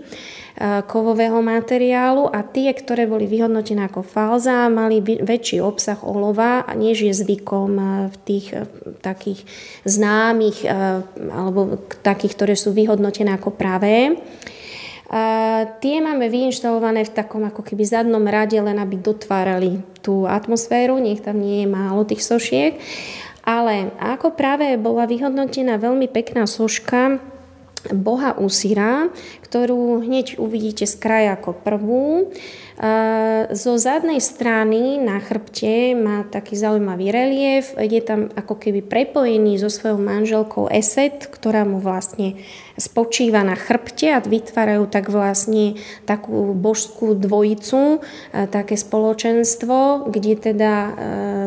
kovového 0.90 1.38
materiálu 1.46 2.34
a 2.34 2.42
tie, 2.42 2.74
ktoré 2.74 3.06
boli 3.06 3.30
vyhodnotené 3.30 3.86
ako 3.86 4.02
falza, 4.02 4.66
mali 4.74 5.06
väčší 5.06 5.62
obsah 5.62 6.02
olova, 6.02 6.66
než 6.74 7.06
je 7.06 7.14
zvykom 7.14 7.72
e, 7.78 7.86
v 8.10 8.16
tých 8.26 8.46
e, 8.58 8.66
takých 9.06 9.46
známych 9.86 10.66
alebo 11.30 11.78
takých, 12.02 12.34
ktoré 12.34 12.56
sú 12.58 12.74
vyhodnotené 12.74 13.38
ako 13.38 13.54
pravé. 13.54 14.18
A 15.08 15.24
tie 15.80 16.04
máme 16.04 16.28
vyinštalované 16.28 17.08
v 17.08 17.16
takom 17.16 17.46
ako 17.48 17.64
keby 17.64 17.88
zadnom 17.88 18.26
rade, 18.28 18.60
len 18.60 18.76
aby 18.76 19.00
dotvárali 19.00 19.80
tú 20.04 20.28
atmosféru, 20.28 21.00
nech 21.00 21.24
tam 21.24 21.40
nie 21.40 21.64
je 21.64 21.68
málo 21.70 22.04
tých 22.04 22.26
sošiek. 22.26 22.76
Ale 23.48 23.96
ako 24.04 24.36
práve 24.36 24.76
bola 24.76 25.08
vyhodnotená 25.08 25.80
veľmi 25.80 26.12
pekná 26.12 26.44
soška, 26.44 27.24
boha 27.94 28.36
Usira, 28.36 29.12
ktorú 29.44 30.04
hneď 30.04 30.40
uvidíte 30.42 30.84
z 30.84 30.96
kraja 31.00 31.40
ako 31.40 31.56
prvú. 31.56 32.32
Zo 33.52 33.74
zadnej 33.82 34.22
strany 34.22 35.02
na 35.02 35.18
chrbte 35.18 35.98
má 35.98 36.28
taký 36.30 36.54
zaujímavý 36.54 37.10
relief, 37.10 37.74
je 37.74 38.02
tam 38.06 38.30
ako 38.38 38.54
keby 38.62 38.86
prepojený 38.86 39.58
so 39.58 39.72
svojou 39.72 39.98
manželkou 39.98 40.70
Eset, 40.70 41.26
ktorá 41.26 41.66
mu 41.66 41.82
vlastne 41.82 42.38
spočíva 42.78 43.42
na 43.42 43.58
chrbte 43.58 44.14
a 44.14 44.22
vytvárajú 44.22 44.86
tak 44.88 45.10
vlastne 45.10 45.82
takú 46.06 46.54
božskú 46.54 47.18
dvojicu, 47.18 48.00
také 48.32 48.78
spoločenstvo, 48.78 50.08
kde 50.14 50.34
teda 50.38 50.74
e, 50.78 50.92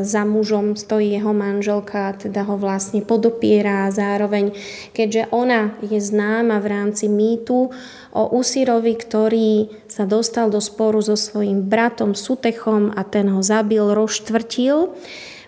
za 0.03 0.27
mužom 0.27 0.75
stojí 0.75 1.15
jeho 1.15 1.31
manželka, 1.31 2.19
teda 2.19 2.43
ho 2.51 2.59
vlastne 2.59 3.01
podopiera 3.07 3.87
a 3.87 3.95
zároveň, 3.95 4.51
keďže 4.91 5.31
ona 5.31 5.79
je 5.81 6.03
známa 6.03 6.59
v 6.59 6.67
rámci 6.67 7.07
mýtu, 7.07 7.71
o 8.11 8.23
Usirovi, 8.35 8.99
ktorý 8.99 9.71
sa 9.87 10.03
dostal 10.03 10.51
do 10.51 10.59
sporu 10.59 10.99
so 10.99 11.15
svojím 11.15 11.71
bratom 11.71 12.19
Sutechom 12.19 12.91
a 12.91 13.07
ten 13.07 13.31
ho 13.31 13.39
zabil, 13.39 13.95
rozštvrtil. 13.95 14.91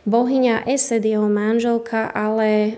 Bohyňa 0.03 0.67
Esed, 0.67 1.07
jeho 1.07 1.31
manželka, 1.31 2.11
ale 2.11 2.51
e, 2.51 2.71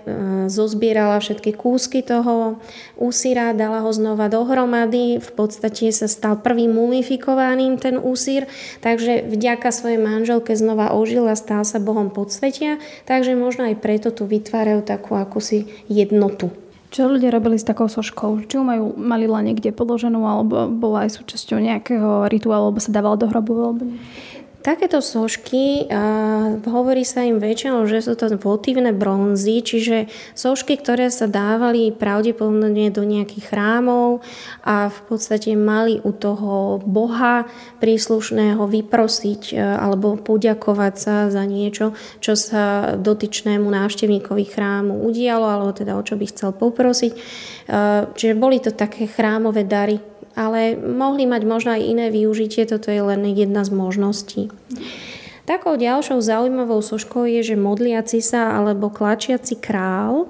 zozbierala 0.45 1.17
všetky 1.17 1.57
kúsky 1.57 2.05
toho 2.05 2.61
úsira, 3.01 3.49
dala 3.57 3.81
ho 3.81 3.89
znova 3.89 4.29
dohromady, 4.29 5.17
v 5.17 5.31
podstate 5.33 5.89
sa 5.89 6.05
stal 6.05 6.37
prvým 6.37 6.77
mumifikovaným 6.77 7.81
ten 7.81 7.97
úsir, 7.97 8.45
takže 8.85 9.25
vďaka 9.25 9.73
svojej 9.73 9.97
manželke 9.97 10.53
znova 10.53 10.93
ožil 10.93 11.25
a 11.25 11.33
stal 11.33 11.65
sa 11.65 11.81
Bohom 11.81 12.13
podsvetia, 12.13 12.77
takže 13.09 13.33
možno 13.33 13.73
aj 13.73 13.81
preto 13.81 14.13
tu 14.13 14.29
vytvárajú 14.29 14.85
takú 14.85 15.17
akúsi 15.17 15.65
jednotu. 15.89 16.53
Čo 16.93 17.11
ľudia 17.11 17.33
robili 17.33 17.57
s 17.57 17.67
takou 17.67 17.89
soškou? 17.89 18.45
Či 18.47 18.55
ju 18.55 18.63
majú, 18.63 18.93
mali 18.95 19.27
len 19.27 19.51
niekde 19.51 19.73
položenú, 19.73 20.23
alebo 20.23 20.69
bola 20.71 21.09
aj 21.09 21.19
súčasťou 21.19 21.57
nejakého 21.59 22.29
rituálu, 22.29 22.71
alebo 22.71 22.79
sa 22.79 22.93
dávala 22.93 23.19
do 23.19 23.27
hrobu, 23.27 23.53
alebo? 23.57 23.83
Takéto 24.65 24.97
sošky, 24.97 25.85
uh, 25.85 26.57
hovorí 26.65 27.05
sa 27.05 27.21
im 27.21 27.37
väčšinou, 27.37 27.85
že 27.85 28.01
sú 28.01 28.17
to 28.17 28.33
votívne 28.41 28.97
bronzy, 28.97 29.61
čiže 29.61 30.09
sošky, 30.33 30.81
ktoré 30.81 31.13
sa 31.13 31.29
dávali 31.29 31.93
pravdepodobne 31.93 32.89
do 32.89 33.05
nejakých 33.05 33.53
chrámov 33.53 34.25
a 34.65 34.89
v 34.89 34.99
podstate 35.05 35.53
mali 35.53 36.01
u 36.01 36.09
toho 36.09 36.81
boha 36.81 37.45
príslušného 37.77 38.65
vyprosiť 38.65 39.53
uh, 39.53 39.85
alebo 39.85 40.17
poďakovať 40.17 40.93
sa 40.97 41.15
za 41.29 41.45
niečo, 41.45 41.93
čo 42.17 42.33
sa 42.33 42.97
dotyčnému 42.97 43.69
návštevníkovi 43.69 44.49
chrámu 44.49 45.05
udialo, 45.05 45.45
alebo 45.45 45.77
teda 45.77 45.93
o 45.93 46.01
čo 46.01 46.17
by 46.17 46.25
chcel 46.25 46.57
poprosiť. 46.57 47.13
Uh, 47.69 48.09
čiže 48.17 48.33
boli 48.33 48.57
to 48.57 48.73
také 48.73 49.05
chrámové 49.05 49.61
dary 49.61 50.01
ale 50.35 50.75
mohli 50.75 51.23
mať 51.25 51.41
možno 51.47 51.69
aj 51.73 51.81
iné 51.81 52.05
využitie, 52.11 52.67
toto 52.67 52.91
je 52.91 52.99
len 52.99 53.23
jedna 53.31 53.63
z 53.63 53.71
možností. 53.71 54.51
Takou 55.45 55.77
ďalšou 55.77 56.25
zaujímavou 56.25 56.81
soškou 56.81 57.29
je, 57.29 57.53
že 57.53 57.55
modliaci 57.55 58.17
sa 58.17 58.57
alebo 58.57 58.89
klačiaci 58.89 59.61
král. 59.61 60.25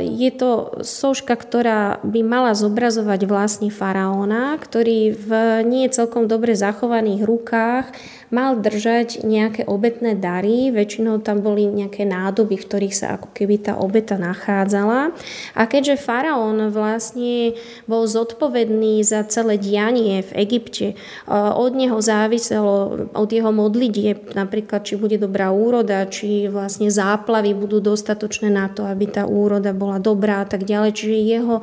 Je 0.00 0.30
to 0.32 0.80
soška, 0.80 1.36
ktorá 1.36 2.00
by 2.00 2.20
mala 2.24 2.56
zobrazovať 2.56 3.28
vlastne 3.28 3.68
faraóna, 3.68 4.56
ktorý 4.56 5.12
v 5.12 5.30
nie 5.68 5.84
celkom 5.92 6.24
dobre 6.32 6.56
zachovaných 6.56 7.28
rukách 7.28 7.92
mal 8.30 8.54
držať 8.56 9.26
nejaké 9.26 9.66
obetné 9.66 10.14
dary, 10.14 10.70
väčšinou 10.70 11.18
tam 11.18 11.42
boli 11.42 11.66
nejaké 11.66 12.06
nádoby, 12.06 12.56
v 12.56 12.66
ktorých 12.66 12.94
sa 12.94 13.06
ako 13.18 13.34
keby 13.34 13.58
tá 13.58 13.74
obeta 13.74 14.16
nachádzala. 14.16 15.10
A 15.58 15.62
keďže 15.66 15.98
faraón 15.98 16.70
vlastne 16.70 17.58
bol 17.90 18.06
zodpovedný 18.06 19.02
za 19.02 19.26
celé 19.26 19.58
dianie 19.58 20.22
v 20.22 20.46
Egypte, 20.46 20.94
od 21.28 21.74
neho 21.74 21.98
záviselo, 21.98 23.10
od 23.12 23.28
jeho 23.28 23.50
modlitieb, 23.90 24.38
napríklad 24.38 24.86
či 24.86 24.94
bude 24.94 25.18
dobrá 25.18 25.50
úroda, 25.50 26.06
či 26.06 26.46
vlastne 26.46 26.86
záplavy 26.86 27.58
budú 27.58 27.82
dostatočné 27.82 28.46
na 28.46 28.70
to, 28.70 28.86
aby 28.86 29.10
tá 29.10 29.26
úroda 29.26 29.74
bola 29.74 29.98
dobrá 29.98 30.46
a 30.46 30.46
tak 30.46 30.62
ďalej. 30.62 30.94
Čiže 30.94 31.16
jeho 31.18 31.56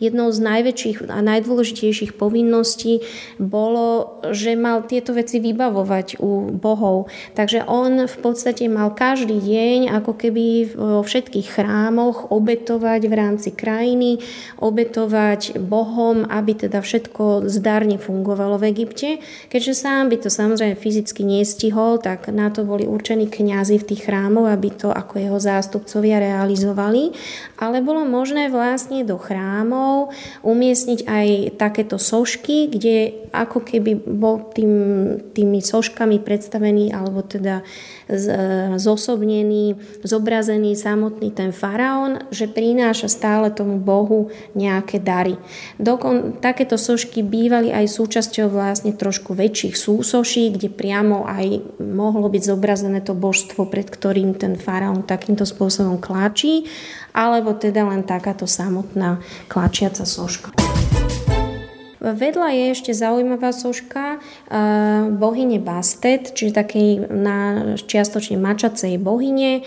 jednou 0.00 0.32
z 0.32 0.40
najväčších 0.40 1.12
a 1.12 1.20
najdôležitejších 1.20 2.16
povinností 2.16 3.04
bolo, 3.36 4.18
že 4.32 4.56
mal 4.56 4.88
tieto 4.88 5.12
veci 5.12 5.44
vybavovať 5.44 6.24
u 6.24 6.56
bohov. 6.56 7.12
Takže 7.36 7.68
on 7.68 8.08
v 8.08 8.16
podstate 8.24 8.64
mal 8.72 8.96
každý 8.96 9.36
deň 9.36 9.92
ako 10.00 10.12
keby 10.16 10.46
vo 10.72 11.02
všetkých 11.04 11.60
chrámoch 11.60 12.32
obetovať 12.32 13.00
v 13.04 13.14
rámci 13.14 13.52
krajiny, 13.52 14.24
obetovať 14.56 15.60
bohom, 15.60 16.24
aby 16.32 16.56
teda 16.56 16.80
všetko 16.80 17.44
zdarne 17.52 18.00
fungovalo 18.00 18.56
v 18.56 18.72
Egypte. 18.72 19.20
Keďže 19.52 19.74
sám 19.76 20.08
by 20.08 20.16
to 20.24 20.32
samozrejme 20.32 20.78
fyzicky 20.78 21.26
nestihol, 21.26 21.73
tak 21.98 22.30
na 22.30 22.48
to 22.54 22.62
boli 22.62 22.86
určení 22.86 23.26
kňazi 23.26 23.82
v 23.82 23.88
tých 23.90 24.06
chrámoch, 24.06 24.46
aby 24.46 24.70
to 24.70 24.94
ako 24.94 25.18
jeho 25.18 25.38
zástupcovia 25.42 26.22
realizovali. 26.22 27.10
Ale 27.58 27.82
bolo 27.82 28.06
možné 28.06 28.46
vlastne 28.48 29.02
do 29.02 29.18
chrámov 29.18 30.14
umiestniť 30.46 31.00
aj 31.04 31.28
takéto 31.58 31.98
sošky, 31.98 32.70
kde 32.70 33.26
ako 33.34 33.66
keby 33.66 33.98
bol 33.98 34.54
tým, 34.54 34.72
tými 35.34 35.58
soškami 35.58 36.22
predstavený 36.22 36.94
alebo 36.94 37.26
teda 37.26 37.66
zosobnený, 38.76 39.80
zobrazený 40.04 40.76
samotný 40.76 41.32
ten 41.32 41.56
faraón, 41.56 42.28
že 42.28 42.44
prináša 42.44 43.08
stále 43.08 43.48
tomu 43.48 43.80
Bohu 43.80 44.28
nejaké 44.52 45.00
dary. 45.00 45.40
Dokon, 45.80 46.36
takéto 46.36 46.76
sošky 46.76 47.24
bývali 47.24 47.72
aj 47.72 47.88
súčasťou 47.88 48.52
vlastne 48.52 48.92
trošku 48.92 49.32
väčších 49.32 49.74
súsoší, 49.80 50.52
kde 50.52 50.68
priamo 50.68 51.24
aj 51.24 51.63
mohlo 51.80 52.26
byť 52.30 52.42
zobrazené 52.42 53.00
to 53.00 53.16
božstvo, 53.16 53.68
pred 53.68 53.88
ktorým 53.88 54.36
ten 54.36 54.58
faraón 54.58 55.02
takýmto 55.06 55.48
spôsobom 55.48 55.98
kláčí, 55.98 56.68
alebo 57.14 57.54
teda 57.54 57.86
len 57.86 58.02
takáto 58.02 58.44
samotná 58.48 59.22
kláčiaca 59.48 60.02
soška. 60.02 60.52
Vedľa 62.04 62.52
je 62.52 62.64
ešte 62.76 62.92
zaujímavá 62.92 63.48
soška 63.48 64.20
bohyne 65.16 65.56
Bastet, 65.56 66.36
čiže 66.36 66.52
takej 66.52 67.08
na 67.08 67.36
čiastočne 67.80 68.36
mačacej 68.36 69.00
bohyne, 69.00 69.64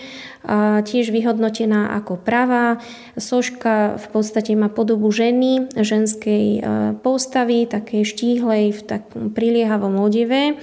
tiež 0.84 1.10
vyhodnotená 1.10 1.98
ako 1.98 2.20
pravá. 2.20 2.78
Soška 3.18 3.98
v 3.98 4.06
podstate 4.14 4.54
má 4.54 4.70
podobu 4.70 5.10
ženy, 5.10 5.70
ženskej 5.74 6.62
postavy, 7.02 7.66
takej 7.66 8.02
štíhlej 8.06 8.64
v 8.74 8.80
takom 8.86 9.24
priliehavom 9.34 9.98
odeve 9.98 10.56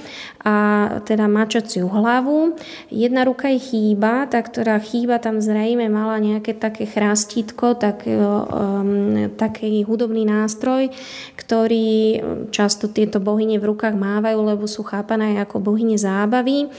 a 0.45 0.55
teda 1.03 1.25
mačaciu 1.25 1.89
hlavu. 1.89 2.53
Jedna 2.93 3.25
ruka 3.25 3.49
je 3.49 3.59
chýba, 3.59 4.29
tá, 4.29 4.39
ktorá 4.39 4.77
chýba 4.77 5.17
tam 5.17 5.41
zrejme 5.41 5.89
mala 5.89 6.21
nejaké 6.21 6.53
také 6.53 6.85
chrastítko, 6.85 7.73
tak, 7.73 8.05
um, 8.05 9.33
taký 9.33 9.81
hudobný 9.81 10.21
nástroj, 10.23 10.93
ktorý 11.33 12.21
často 12.53 12.85
tieto 12.85 13.17
bohyne 13.17 13.57
v 13.57 13.73
rukách 13.73 13.97
mávajú, 13.97 14.39
lebo 14.45 14.69
sú 14.69 14.85
chápané 14.85 15.41
ako 15.41 15.57
bohyne 15.61 15.97
zábavy. 15.97 16.69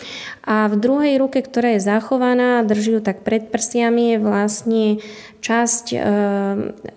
A 0.47 0.71
v 0.71 0.79
druhej 0.79 1.19
ruke, 1.19 1.43
ktorá 1.43 1.75
je 1.75 1.83
zachovaná, 1.83 2.63
drží 2.63 2.86
ju 2.95 3.01
tak 3.03 3.27
pred 3.27 3.51
prsiami, 3.51 4.15
je 4.15 4.19
vlastne 4.23 4.85
časť 5.43 5.87
e, 5.95 5.99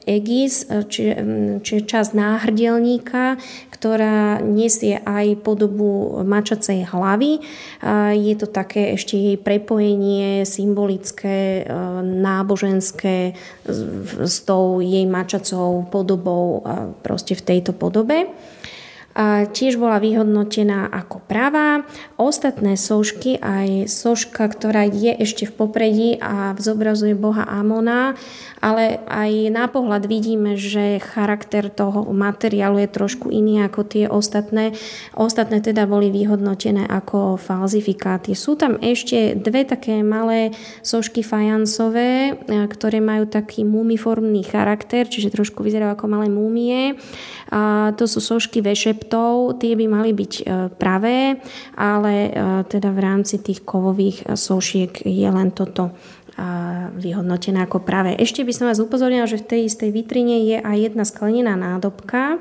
egis, 0.05 0.65
čiže, 0.65 1.15
čiže 1.65 1.81
časť 1.86 2.12
náhrdelníka, 2.13 3.38
ktorá 3.74 4.43
nesie 4.43 5.00
aj 5.05 5.39
podobu 5.39 6.19
mačacej 6.27 6.84
hlavy. 6.91 7.39
Je 8.12 8.36
to 8.36 8.51
také 8.51 9.00
ešte 9.00 9.15
jej 9.15 9.38
prepojenie 9.39 10.43
symbolické, 10.43 11.63
náboženské 12.03 13.39
s 14.19 14.36
tou 14.43 14.84
jej 14.84 15.08
mačacou 15.08 15.88
podobou 15.88 16.65
proste 17.05 17.39
v 17.39 17.46
tejto 17.55 17.72
podobe 17.72 18.27
tiež 19.51 19.75
bola 19.75 20.00
vyhodnotená 20.00 20.88
ako 20.88 21.19
pravá. 21.27 21.84
Ostatné 22.20 22.76
sošky, 22.76 23.40
aj 23.40 23.88
soška, 23.88 24.44
ktorá 24.52 24.84
je 24.84 25.16
ešte 25.24 25.48
v 25.48 25.56
popredí 25.56 26.10
a 26.20 26.52
zobrazuje 26.60 27.16
boha 27.16 27.48
Amona, 27.48 28.20
ale 28.60 29.00
aj 29.08 29.32
na 29.56 29.72
pohľad 29.72 30.04
vidíme, 30.04 30.60
že 30.60 31.00
charakter 31.00 31.72
toho 31.72 32.12
materiálu 32.12 32.84
je 32.84 32.92
trošku 32.92 33.32
iný 33.32 33.64
ako 33.64 33.82
tie 33.88 34.06
ostatné. 34.12 34.76
Ostatné 35.16 35.64
teda 35.64 35.88
boli 35.88 36.12
vyhodnotené 36.12 36.92
ako 36.92 37.40
falzifikáty. 37.40 38.36
Sú 38.36 38.60
tam 38.60 38.76
ešte 38.84 39.40
dve 39.40 39.64
také 39.64 40.04
malé 40.04 40.52
sošky 40.84 41.24
fajansové, 41.24 42.36
e, 42.36 42.68
ktoré 42.68 43.00
majú 43.00 43.32
taký 43.32 43.64
mumiformný 43.64 44.44
charakter, 44.44 45.08
čiže 45.08 45.32
trošku 45.32 45.64
vyzerajú 45.64 45.96
ako 45.96 46.06
malé 46.12 46.28
múmie. 46.28 47.00
A 47.50 47.96
to 47.96 48.12
sú 48.12 48.20
sošky 48.20 48.60
vešeptov, 48.60 49.56
tie 49.64 49.74
by 49.80 49.86
mali 49.88 50.12
byť 50.12 50.34
e, 50.36 50.44
pravé, 50.76 51.40
ale 51.80 52.09
e, 52.10 52.30
teda 52.68 52.89
v 52.92 53.00
rámci 53.00 53.38
tých 53.39 53.62
kovových 53.63 54.34
sošiek 54.34 55.06
je 55.06 55.30
len 55.30 55.54
toto 55.54 55.94
vyhodnotené 56.96 57.68
ako 57.68 57.84
práve. 57.84 58.16
Ešte 58.16 58.48
by 58.48 58.54
som 58.56 58.72
vás 58.72 58.80
upozornila, 58.80 59.28
že 59.28 59.44
v 59.44 59.50
tej 59.50 59.62
istej 59.68 59.92
vitrine 59.92 60.39
je 60.48 60.58
aj 60.63 60.78
jedna 60.88 61.04
sklenená 61.04 61.60
nádobka. 61.60 62.39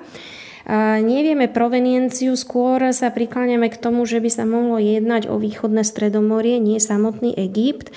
Nevieme 1.02 1.48
provenienciu, 1.48 2.36
skôr 2.36 2.92
sa 2.92 3.08
prikláňame 3.08 3.72
k 3.72 3.80
tomu, 3.80 4.04
že 4.04 4.20
by 4.20 4.28
sa 4.28 4.44
mohlo 4.44 4.76
jednať 4.76 5.24
o 5.32 5.40
východné 5.40 5.80
stredomorie, 5.80 6.60
nie 6.60 6.76
samotný 6.76 7.32
Egypt, 7.40 7.88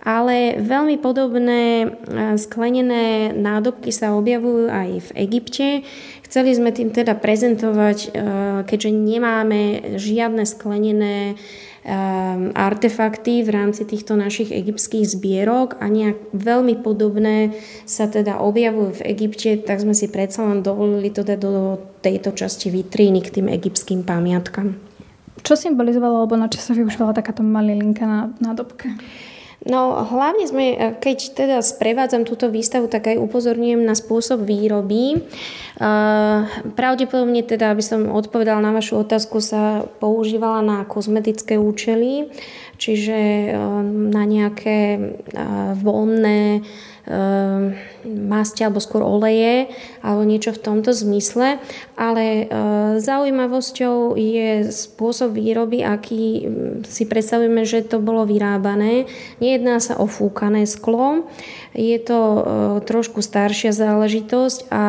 ale 0.00 0.56
veľmi 0.62 0.96
podobné 1.02 1.90
sklenené 2.38 3.34
nádobky 3.34 3.90
sa 3.90 4.14
objavujú 4.14 4.70
aj 4.70 4.90
v 4.96 5.10
Egypte. 5.26 5.66
Chceli 6.30 6.54
sme 6.54 6.70
tým 6.70 6.94
teda 6.94 7.18
prezentovať, 7.18 7.98
e, 8.06 8.08
keďže 8.62 8.90
nemáme 8.94 9.62
žiadne 9.98 10.46
sklenené 10.46 11.34
e, 11.34 11.94
artefakty 12.54 13.42
v 13.42 13.50
rámci 13.50 13.82
týchto 13.82 14.14
našich 14.14 14.54
egyptských 14.54 15.10
zbierok 15.10 15.82
a 15.82 15.90
nejak 15.90 16.30
veľmi 16.30 16.86
podobné 16.86 17.58
sa 17.82 18.06
teda 18.06 18.38
objavujú 18.38 19.02
v 19.02 19.06
Egypte, 19.10 19.58
tak 19.58 19.82
sme 19.82 19.90
si 19.90 20.06
predsa 20.06 20.46
len 20.46 20.62
dovolili 20.62 21.10
to 21.10 21.26
dať 21.26 21.38
do 21.42 21.82
tejto 21.98 22.30
časti 22.30 22.70
vitríny 22.70 23.26
k 23.26 23.42
tým 23.42 23.50
egyptským 23.50 24.06
pamiatkám. 24.06 24.78
Čo 25.42 25.58
symbolizovalo, 25.58 26.22
alebo 26.22 26.38
na 26.38 26.46
čo 26.46 26.62
sa 26.62 26.78
využívala 26.78 27.10
takáto 27.10 27.42
malilinka 27.42 28.06
na 28.06 28.30
nádobke? 28.38 28.86
No 29.60 29.92
hlavne 30.08 30.48
sme, 30.48 30.66
e, 30.72 30.76
keď 30.96 31.18
teda 31.36 31.56
sprevádzam 31.60 32.24
túto 32.24 32.48
výstavu, 32.48 32.88
tak 32.88 33.12
aj 33.12 33.20
upozorňujem 33.20 33.84
na 33.84 33.92
spôsob 33.92 34.48
výroby. 34.48 35.16
E, 35.16 35.18
pravdepodobne 36.72 37.44
teda, 37.44 37.76
aby 37.76 37.84
som 37.84 38.08
odpovedala 38.08 38.64
na 38.64 38.72
vašu 38.72 39.04
otázku, 39.04 39.44
sa 39.44 39.84
používala 40.00 40.64
na 40.64 40.78
kozmetické 40.88 41.60
účely, 41.60 42.32
čiže 42.80 43.18
e, 43.20 43.48
na 44.08 44.24
nejaké 44.24 44.96
voľné 45.76 46.60
Ehm, 46.60 46.89
masti 48.04 48.62
alebo 48.62 48.78
skôr 48.80 49.02
oleje 49.02 49.68
alebo 50.00 50.22
niečo 50.24 50.54
v 50.56 50.62
tomto 50.62 50.94
zmysle, 50.94 51.60
ale 51.98 52.46
ehm, 52.46 53.02
zaujímavosťou 53.02 54.16
je 54.16 54.68
spôsob 54.68 55.36
výroby, 55.36 55.84
aký 55.84 56.48
si 56.88 57.04
predstavujeme, 57.04 57.68
že 57.68 57.84
to 57.84 58.00
bolo 58.00 58.24
vyrábané. 58.24 59.04
Nejedná 59.42 59.80
sa 59.82 60.00
o 60.00 60.08
fúkané 60.08 60.64
sklo, 60.64 61.28
je 61.76 61.98
to 62.00 62.20
ehm, 62.20 62.42
trošku 62.84 63.20
staršia 63.20 63.72
záležitosť 63.76 64.72
a 64.72 64.84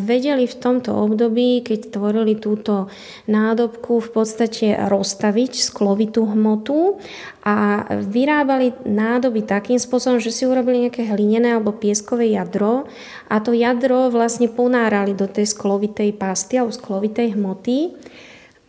vedeli 0.00 0.44
v 0.48 0.56
tomto 0.56 0.94
období, 0.94 1.62
keď 1.62 1.98
tvorili 1.98 2.36
túto 2.38 2.88
nádobku, 3.28 4.00
v 4.00 4.10
podstate 4.10 4.66
rozstaviť 4.76 5.60
sklovitú 5.60 6.24
hmotu 6.24 6.98
a 7.44 7.84
vyrábali 7.92 8.72
nádoby 8.88 9.44
takým 9.44 9.76
spôsobom, 9.76 10.16
že 10.16 10.32
si 10.32 10.48
urobili 10.48 10.88
nejaké 10.88 11.04
hlinené 11.14 11.54
alebo 11.54 11.78
pieskové 11.78 12.34
jadro 12.34 12.90
a 13.30 13.38
to 13.38 13.54
jadro 13.54 14.10
vlastne 14.10 14.50
ponárali 14.50 15.14
do 15.14 15.30
tej 15.30 15.46
sklovitej 15.46 16.18
pasty 16.18 16.58
alebo 16.58 16.74
sklovitej 16.74 17.38
hmoty. 17.38 17.94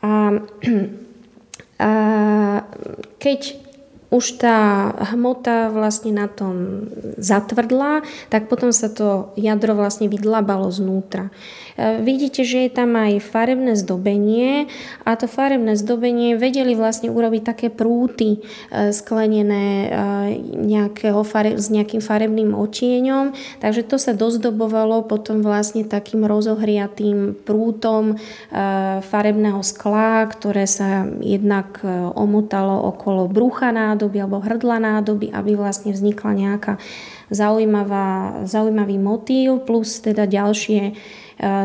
A, 0.05 0.37
a 1.89 1.91
keď 3.17 3.64
už 4.13 4.37
tá 4.37 4.91
hmota 5.13 5.73
vlastne 5.73 6.13
na 6.13 6.29
tom 6.29 6.85
zatvrdla, 7.17 8.05
tak 8.29 8.47
potom 8.47 8.69
sa 8.69 8.87
to 8.91 9.33
jadro 9.33 9.73
vlastne 9.73 10.05
vydlabalo 10.05 10.69
znútra. 10.69 11.33
E, 11.75 11.99
vidíte, 12.05 12.45
že 12.45 12.65
je 12.65 12.71
tam 12.71 12.95
aj 12.95 13.19
farebné 13.19 13.73
zdobenie 13.75 14.69
a 15.03 15.17
to 15.17 15.25
farebné 15.25 15.75
zdobenie 15.75 16.37
vedeli 16.37 16.77
vlastne 16.77 17.09
urobiť 17.09 17.41
také 17.43 17.67
prúty 17.73 18.39
e, 18.69 18.93
sklenené 18.93 19.89
e, 19.89 21.23
fare, 21.25 21.57
s 21.57 21.67
nejakým 21.73 21.99
farebným 21.99 22.53
očieňom, 22.53 23.33
takže 23.59 23.81
to 23.83 23.97
sa 23.97 24.13
dozdobovalo 24.13 25.03
potom 25.09 25.41
vlastne 25.41 25.83
takým 25.83 26.23
rozohriatým 26.27 27.35
prútom 27.45 28.17
farebného 29.01 29.61
skla, 29.61 30.25
ktoré 30.27 30.65
sa 30.69 31.07
jednak 31.21 31.81
omotalo 32.15 32.89
okolo 32.93 33.27
brucha 33.27 33.71
nádoby 33.95 34.19
alebo 34.19 34.43
hrdla 34.43 34.83
nádoby, 34.83 35.31
aby 35.31 35.55
vlastne 35.55 35.95
vznikla 35.95 36.31
nejaká 36.35 36.73
zaujímavá, 37.31 38.43
zaujímavý 38.43 38.99
motív 38.99 39.63
plus 39.63 40.03
teda 40.03 40.27
ďalšie 40.27 40.91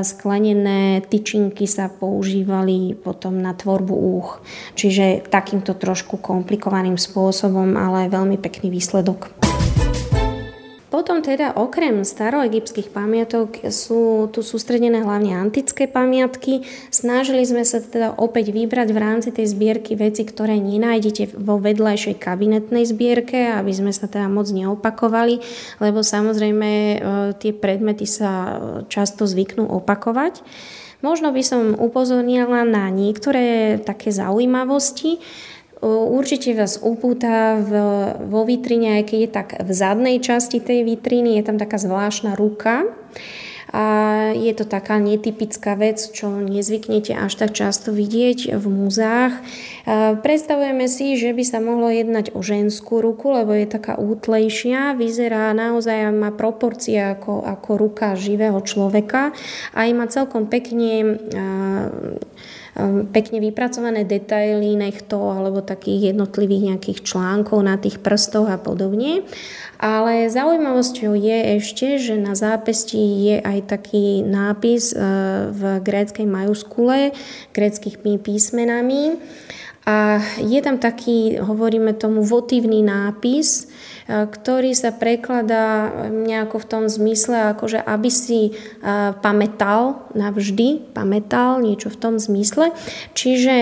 sklenené 0.02 0.98
tyčinky 1.06 1.66
sa 1.70 1.86
používali 1.86 2.98
potom 2.98 3.38
na 3.38 3.54
tvorbu 3.54 3.94
úch. 3.94 4.42
Čiže 4.74 5.30
takýmto 5.30 5.78
trošku 5.78 6.18
komplikovaným 6.18 6.98
spôsobom, 6.98 7.78
ale 7.78 8.10
veľmi 8.10 8.34
pekný 8.34 8.74
výsledok. 8.74 9.39
Potom 10.90 11.22
teda 11.22 11.54
okrem 11.54 12.02
staroegyptských 12.02 12.90
pamiatok 12.90 13.70
sú 13.70 14.26
tu 14.34 14.42
sústredené 14.42 15.06
hlavne 15.06 15.38
antické 15.38 15.86
pamiatky. 15.86 16.66
Snažili 16.90 17.46
sme 17.46 17.62
sa 17.62 17.78
teda 17.78 18.18
opäť 18.18 18.50
vybrať 18.50 18.90
v 18.90 18.98
rámci 18.98 19.30
tej 19.30 19.54
zbierky 19.54 19.94
veci, 19.94 20.26
ktoré 20.26 20.58
nenájdete 20.58 21.38
vo 21.38 21.62
vedľajšej 21.62 22.18
kabinetnej 22.18 22.82
zbierke, 22.90 23.54
aby 23.54 23.70
sme 23.70 23.94
sa 23.94 24.10
teda 24.10 24.26
moc 24.26 24.50
neopakovali, 24.50 25.38
lebo 25.78 26.02
samozrejme 26.02 26.68
e, 26.68 26.96
tie 27.38 27.54
predmety 27.54 28.10
sa 28.10 28.58
často 28.90 29.30
zvyknú 29.30 29.70
opakovať. 29.70 30.42
Možno 31.06 31.30
by 31.30 31.42
som 31.46 31.62
upozornila 31.78 32.66
na 32.66 32.90
niektoré 32.92 33.78
také 33.80 34.10
zaujímavosti. 34.10 35.22
Určite 35.80 36.52
vás 36.52 36.76
upúta 36.76 37.56
v, 37.56 37.72
vo 38.28 38.44
vitrine, 38.44 39.00
aj 39.00 39.04
keď 39.08 39.18
je 39.24 39.30
tak 39.32 39.48
v 39.64 39.70
zadnej 39.72 40.20
časti 40.20 40.60
tej 40.60 40.84
vitriny, 40.84 41.40
je 41.40 41.44
tam 41.48 41.56
taká 41.56 41.80
zvláštna 41.80 42.36
ruka. 42.36 42.84
A 43.70 43.86
je 44.34 44.50
to 44.50 44.66
taká 44.66 44.98
netypická 44.98 45.78
vec, 45.78 46.02
čo 46.10 46.26
nezvyknete 46.26 47.14
až 47.14 47.38
tak 47.38 47.54
často 47.54 47.94
vidieť 47.94 48.58
v 48.58 48.66
múzeách. 48.66 49.38
Predstavujeme 50.26 50.90
si, 50.90 51.14
že 51.14 51.30
by 51.30 51.44
sa 51.46 51.62
mohlo 51.62 51.86
jednať 51.86 52.34
o 52.34 52.42
ženskú 52.42 52.98
ruku, 52.98 53.30
lebo 53.30 53.54
je 53.54 53.70
taká 53.70 53.94
útlejšia, 53.94 54.98
vyzerá 54.98 55.54
naozaj, 55.54 56.10
má 56.10 56.34
proporcie 56.34 56.98
ako, 57.14 57.46
ako 57.46 57.70
ruka 57.78 58.18
živého 58.18 58.58
človeka 58.58 59.30
a 59.70 59.86
má 59.94 60.10
celkom 60.10 60.50
pekne 60.50 61.22
pekne 63.10 63.38
vypracované 63.42 64.04
detaily 64.04 64.76
nechto 64.76 65.18
alebo 65.18 65.64
takých 65.64 66.14
jednotlivých 66.14 66.74
nejakých 66.74 66.98
článkov 67.04 67.58
na 67.64 67.76
tých 67.76 68.00
prstoch 68.00 68.48
a 68.48 68.58
podobne. 68.60 69.24
Ale 69.80 70.28
zaujímavosťou 70.28 71.16
je 71.16 71.38
ešte, 71.56 71.96
že 71.96 72.20
na 72.20 72.36
zápesti 72.36 73.00
je 73.00 73.36
aj 73.40 73.58
taký 73.64 74.20
nápis 74.20 74.92
e, 74.92 74.96
v 75.48 75.80
gréckej 75.80 76.28
majuskule, 76.28 77.16
gréckými 77.56 78.20
písmenami. 78.20 79.16
A 79.90 80.22
je 80.38 80.60
tam 80.62 80.78
taký, 80.78 81.42
hovoríme 81.42 81.98
tomu, 81.98 82.22
votívny 82.22 82.78
nápis, 82.78 83.66
ktorý 84.10 84.74
sa 84.74 84.90
prekladá 84.90 85.90
nejako 86.10 86.62
v 86.62 86.66
tom 86.66 86.84
zmysle, 86.90 87.54
akože 87.54 87.78
aby 87.78 88.10
si 88.10 88.54
pamätal 89.22 90.10
navždy, 90.14 90.94
pamätal 90.94 91.62
niečo 91.62 91.94
v 91.94 91.98
tom 91.98 92.14
zmysle. 92.18 92.74
Čiže 93.14 93.54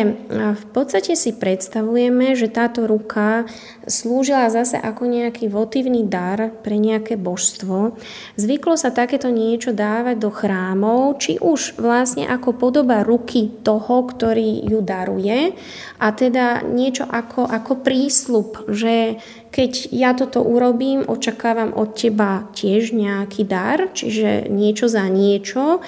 v 0.56 0.64
podstate 0.72 1.16
si 1.16 1.36
predstavujeme, 1.36 2.32
že 2.32 2.48
táto 2.48 2.88
ruka 2.88 3.44
slúžila 3.84 4.48
zase 4.48 4.76
ako 4.80 5.08
nejaký 5.08 5.48
votívny 5.48 6.04
dar 6.04 6.52
pre 6.64 6.80
nejaké 6.80 7.20
božstvo. 7.20 7.96
Zvyklo 8.40 8.76
sa 8.76 8.92
takéto 8.92 9.28
niečo 9.32 9.76
dávať 9.76 10.16
do 10.16 10.32
chrámov, 10.32 11.20
či 11.20 11.36
už 11.40 11.76
vlastne 11.80 12.24
ako 12.24 12.56
podoba 12.56 13.04
ruky 13.04 13.52
toho, 13.64 14.04
ktorý 14.08 14.64
ju 14.64 14.80
daruje, 14.80 15.56
a 15.98 16.14
teda 16.18 16.66
niečo 16.66 17.06
ako, 17.06 17.46
ako 17.46 17.86
prísľub, 17.86 18.66
že 18.74 19.22
keď 19.48 19.88
ja 19.90 20.12
toto 20.12 20.44
urobím, 20.44 21.08
očakávam 21.08 21.72
od 21.72 21.96
teba 21.96 22.46
tiež 22.52 22.92
nejaký 22.92 23.48
dar, 23.48 23.88
čiže 23.96 24.52
niečo 24.52 24.86
za 24.92 25.08
niečo. 25.08 25.80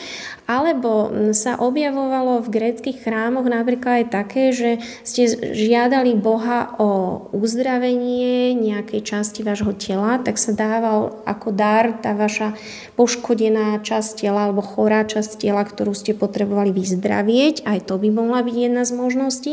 Alebo 0.50 1.06
sa 1.30 1.54
objavovalo 1.62 2.42
v 2.42 2.50
gréckých 2.50 3.06
chrámoch 3.06 3.46
napríklad 3.46 4.02
aj 4.02 4.06
také, 4.10 4.50
že 4.50 4.82
ste 5.06 5.30
žiadali 5.54 6.18
Boha 6.18 6.74
o 6.82 7.22
uzdravenie 7.30 8.58
nejakej 8.58 9.06
časti 9.06 9.46
vášho 9.46 9.70
tela, 9.78 10.18
tak 10.18 10.42
sa 10.42 10.50
dával 10.50 11.22
ako 11.22 11.54
dar 11.54 11.94
tá 12.02 12.18
vaša 12.18 12.58
poškodená 12.98 13.78
časť 13.78 14.26
tela 14.26 14.50
alebo 14.50 14.58
chorá 14.58 15.06
časť 15.06 15.38
tela, 15.38 15.62
ktorú 15.62 15.94
ste 15.94 16.18
potrebovali 16.18 16.74
vyzdravieť. 16.74 17.62
Aj 17.62 17.78
to 17.78 17.94
by 18.02 18.10
mohla 18.10 18.42
byť 18.42 18.56
jedna 18.58 18.82
z 18.82 18.92
možností. 18.98 19.52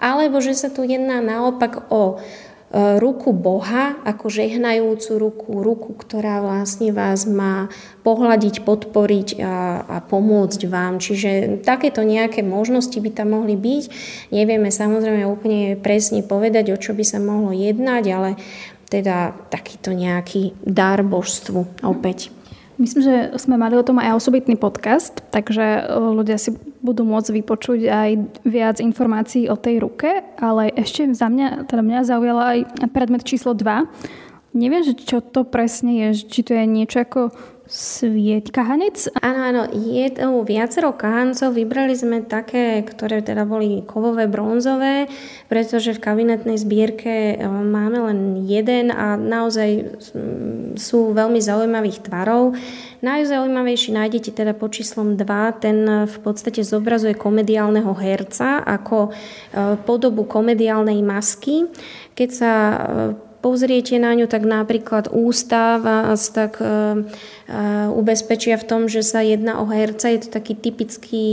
Alebo 0.00 0.40
že 0.40 0.56
sa 0.56 0.72
tu 0.72 0.80
jedná 0.80 1.20
naopak 1.20 1.92
o 1.92 2.24
ruku 2.72 3.32
Boha 3.32 3.96
ako 4.04 4.28
žehnajúcu 4.28 5.10
ruku, 5.16 5.50
ruku, 5.64 5.90
ktorá 5.96 6.44
vlastne 6.44 6.92
vás 6.92 7.24
má 7.24 7.72
pohľadiť, 8.04 8.60
podporiť 8.60 9.28
a, 9.40 9.80
a 9.88 9.96
pomôcť 10.04 10.60
vám. 10.68 11.00
Čiže 11.00 11.64
takéto 11.64 12.04
nejaké 12.04 12.44
možnosti 12.44 12.94
by 13.00 13.10
tam 13.12 13.32
mohli 13.40 13.56
byť. 13.56 13.84
Nevieme 14.36 14.68
samozrejme 14.68 15.24
úplne 15.24 15.80
presne 15.80 16.20
povedať, 16.20 16.72
o 16.72 16.76
čo 16.76 16.92
by 16.92 17.04
sa 17.08 17.16
mohlo 17.24 17.56
jednať, 17.56 18.04
ale 18.12 18.30
teda 18.88 19.36
takýto 19.48 19.92
nejaký 19.92 20.56
dar 20.64 21.00
božstvu 21.00 21.84
opäť. 21.84 22.32
Myslím, 22.78 23.02
že 23.02 23.14
sme 23.42 23.58
mali 23.58 23.74
o 23.74 23.82
tom 23.82 23.98
aj 23.98 24.22
osobitný 24.22 24.54
podcast, 24.54 25.18
takže 25.34 25.66
e, 25.66 25.80
ľudia 26.14 26.38
si 26.38 26.54
budú 26.78 27.02
môcť 27.02 27.42
vypočuť 27.42 27.80
aj 27.90 28.10
viac 28.46 28.78
informácií 28.78 29.50
o 29.50 29.58
tej 29.58 29.82
ruke, 29.82 30.22
ale 30.38 30.70
ešte 30.78 31.10
za 31.10 31.26
mňa, 31.26 31.66
teda 31.66 31.82
mňa 31.82 32.06
zaujala 32.06 32.44
aj 32.54 32.58
predmet 32.94 33.26
číslo 33.26 33.50
2. 33.50 34.54
Neviem, 34.54 34.94
čo 34.94 35.18
to 35.18 35.42
presne 35.42 36.06
je, 36.06 36.30
či 36.30 36.40
to 36.46 36.54
je 36.54 36.64
niečo 36.70 37.02
ako 37.02 37.34
svieť 37.68 38.48
kahanec? 38.48 39.12
Áno, 39.20 39.40
áno, 39.44 39.62
je 39.68 40.08
to 40.08 40.40
viacero 40.40 40.96
kahancov. 40.96 41.52
Vybrali 41.52 41.92
sme 41.92 42.24
také, 42.24 42.80
ktoré 42.80 43.20
teda 43.20 43.44
boli 43.44 43.84
kovové, 43.84 44.24
bronzové, 44.24 45.04
pretože 45.52 45.92
v 45.92 46.00
kabinetnej 46.00 46.56
zbierke 46.56 47.36
e, 47.36 47.44
máme 47.44 48.08
len 48.08 48.20
jeden 48.48 48.88
a 48.88 49.20
naozaj 49.20 50.00
sú 50.80 51.12
veľmi 51.12 51.44
zaujímavých 51.44 52.08
tvarov. 52.08 52.56
Najzaujímavejší 53.04 53.92
nájdete 53.92 54.32
teda 54.32 54.56
pod 54.56 54.72
číslom 54.72 55.20
2, 55.20 55.62
ten 55.62 56.08
v 56.08 56.16
podstate 56.24 56.64
zobrazuje 56.64 57.12
komediálneho 57.12 57.92
herca 58.00 58.64
ako 58.64 59.12
e, 59.12 59.76
podobu 59.84 60.24
komediálnej 60.24 61.04
masky. 61.04 61.68
Keď 62.16 62.28
sa 62.32 62.52
e, 62.72 62.76
pozriete 63.38 63.96
na 64.02 64.14
ňu, 64.14 64.26
tak 64.26 64.42
napríklad 64.42 65.08
ústa 65.14 65.78
vás 65.78 66.28
tak 66.34 66.58
ubezpečia 67.94 68.58
v 68.58 68.66
tom, 68.66 68.82
že 68.90 69.06
sa 69.06 69.22
jedná 69.22 69.62
o 69.62 69.66
herca. 69.70 70.10
Je 70.10 70.26
to 70.26 70.34
taký 70.34 70.58
typický 70.58 71.26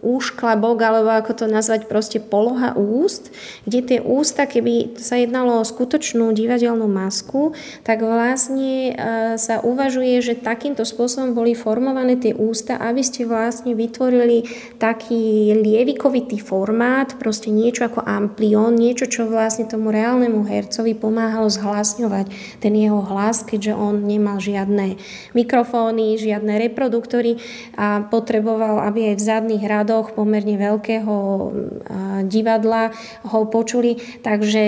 úšklabok, 0.00 0.76
alebo 0.80 1.12
ako 1.12 1.44
to 1.44 1.46
nazvať, 1.46 1.86
proste 1.86 2.18
poloha 2.20 2.72
úst, 2.76 3.28
kde 3.68 3.80
tie 3.84 3.98
ústa, 4.00 4.48
keby 4.48 4.96
sa 4.96 5.20
jednalo 5.20 5.60
o 5.60 5.68
skutočnú 5.68 6.32
divadelnú 6.32 6.88
masku, 6.88 7.52
tak 7.84 8.00
vlastne 8.00 8.96
sa 9.36 9.60
uvažuje, 9.60 10.20
že 10.24 10.40
takýmto 10.40 10.88
spôsobom 10.88 11.36
boli 11.36 11.52
formované 11.52 12.16
tie 12.16 12.32
ústa, 12.32 12.80
aby 12.80 13.04
ste 13.04 13.28
vlastne 13.28 13.76
vytvorili 13.76 14.48
taký 14.80 15.52
lievikovitý 15.54 16.40
formát, 16.40 17.14
proste 17.20 17.52
niečo 17.52 17.84
ako 17.86 18.00
amplión, 18.02 18.76
niečo, 18.76 19.04
čo 19.06 19.28
vlastne 19.28 19.68
tomu 19.68 19.92
reálnemu 19.92 20.42
hercovi 20.48 20.96
pomáhalo 20.96 21.52
zhlasňovať 21.52 22.58
ten 22.64 22.72
jeho 22.72 23.04
hlas, 23.04 23.44
keďže 23.44 23.76
on 23.76 24.08
nemal 24.08 24.40
žiadne 24.40 24.96
mikrofóny, 25.36 26.16
žiadne 26.16 26.56
reproduktory 26.56 27.36
a 27.76 28.02
potreboval, 28.08 28.80
aby 28.88 29.12
aj 29.12 29.16
v 29.20 29.26
zadných 29.28 29.64
radoch 29.90 30.14
pomerne 30.14 30.54
veľkého 30.54 31.14
divadla 32.30 32.94
ho 33.26 33.38
počuli. 33.50 33.98
Takže 34.22 34.62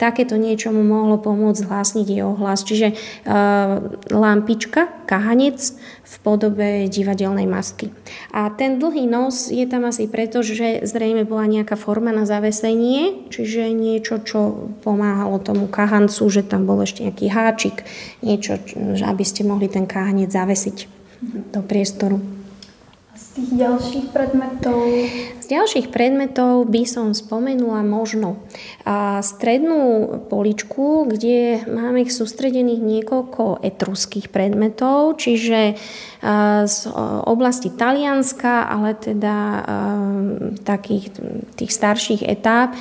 takéto 0.00 0.40
niečo 0.40 0.72
mu 0.72 0.80
mohlo 0.80 1.20
pomôcť 1.20 1.68
zhlásniť 1.68 2.06
jeho 2.08 2.32
hlas. 2.32 2.64
Čiže 2.64 2.96
uh, 2.96 3.92
lampička, 4.08 4.88
kahanec 5.04 5.60
v 6.00 6.14
podobe 6.24 6.88
divadelnej 6.88 7.44
masky. 7.44 7.92
A 8.32 8.48
ten 8.48 8.80
dlhý 8.80 9.04
nos 9.04 9.52
je 9.52 9.68
tam 9.68 9.84
asi 9.84 10.08
preto, 10.08 10.40
že 10.40 10.88
zrejme 10.88 11.28
bola 11.28 11.44
nejaká 11.44 11.76
forma 11.76 12.08
na 12.08 12.24
zavesenie, 12.24 13.28
čiže 13.28 13.68
niečo, 13.76 14.24
čo 14.24 14.72
pomáhalo 14.80 15.36
tomu 15.44 15.68
kahancu, 15.68 16.24
že 16.32 16.40
tam 16.40 16.64
bol 16.64 16.80
ešte 16.80 17.04
nejaký 17.04 17.28
háčik, 17.28 17.84
niečo, 18.24 18.56
aby 19.04 19.24
ste 19.28 19.44
mohli 19.44 19.68
ten 19.68 19.84
kahanec 19.84 20.32
zavesiť 20.32 20.88
do 21.52 21.60
priestoru 21.60 22.39
tých 23.40 23.56
ďalších 23.56 24.06
predmetov? 24.12 24.84
Ďalších 25.50 25.90
predmetov 25.90 26.70
by 26.70 26.86
som 26.86 27.10
spomenula 27.10 27.82
možno 27.82 28.38
strednú 29.18 30.06
poličku, 30.30 31.10
kde 31.10 31.66
máme 31.66 32.06
sústredených 32.06 32.78
niekoľko 32.78 33.58
etruských 33.58 34.30
predmetov, 34.30 35.18
čiže 35.18 35.74
z 36.70 36.78
oblasti 37.26 37.72
Talianska, 37.72 38.68
ale 38.70 38.94
teda 38.94 39.36
takých 40.62 41.18
tých 41.58 41.72
starších 41.72 42.22
etáp 42.28 42.76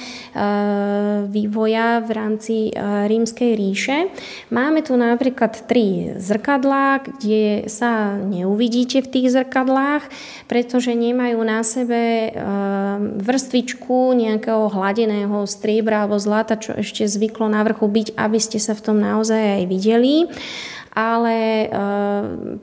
vývoja 1.25 2.05
v 2.05 2.11
rámci 2.13 2.55
rímskej 2.83 3.51
ríše. 3.57 4.13
Máme 4.53 4.85
tu 4.85 4.93
napríklad 4.99 5.65
tri 5.65 6.13
zrkadlá, 6.19 7.01
kde 7.01 7.65
sa 7.71 8.13
neuvidíte 8.19 9.01
v 9.01 9.09
tých 9.09 9.27
zrkadlách, 9.33 10.05
pretože 10.51 10.93
nemajú 10.93 11.39
na 11.41 11.63
sebe 11.63 12.29
vrstvičku 12.99 14.13
nejakého 14.15 14.69
hladeného 14.71 15.43
striebra 15.47 16.03
alebo 16.05 16.19
zlata, 16.21 16.59
čo 16.59 16.75
ešte 16.75 17.07
zvyklo 17.07 17.47
na 17.49 17.63
vrchu 17.65 17.87
byť, 17.89 18.07
aby 18.19 18.39
ste 18.39 18.59
sa 18.61 18.75
v 18.75 18.83
tom 18.85 18.97
naozaj 18.99 19.61
aj 19.61 19.63
videli. 19.65 20.27
ale 20.99 21.69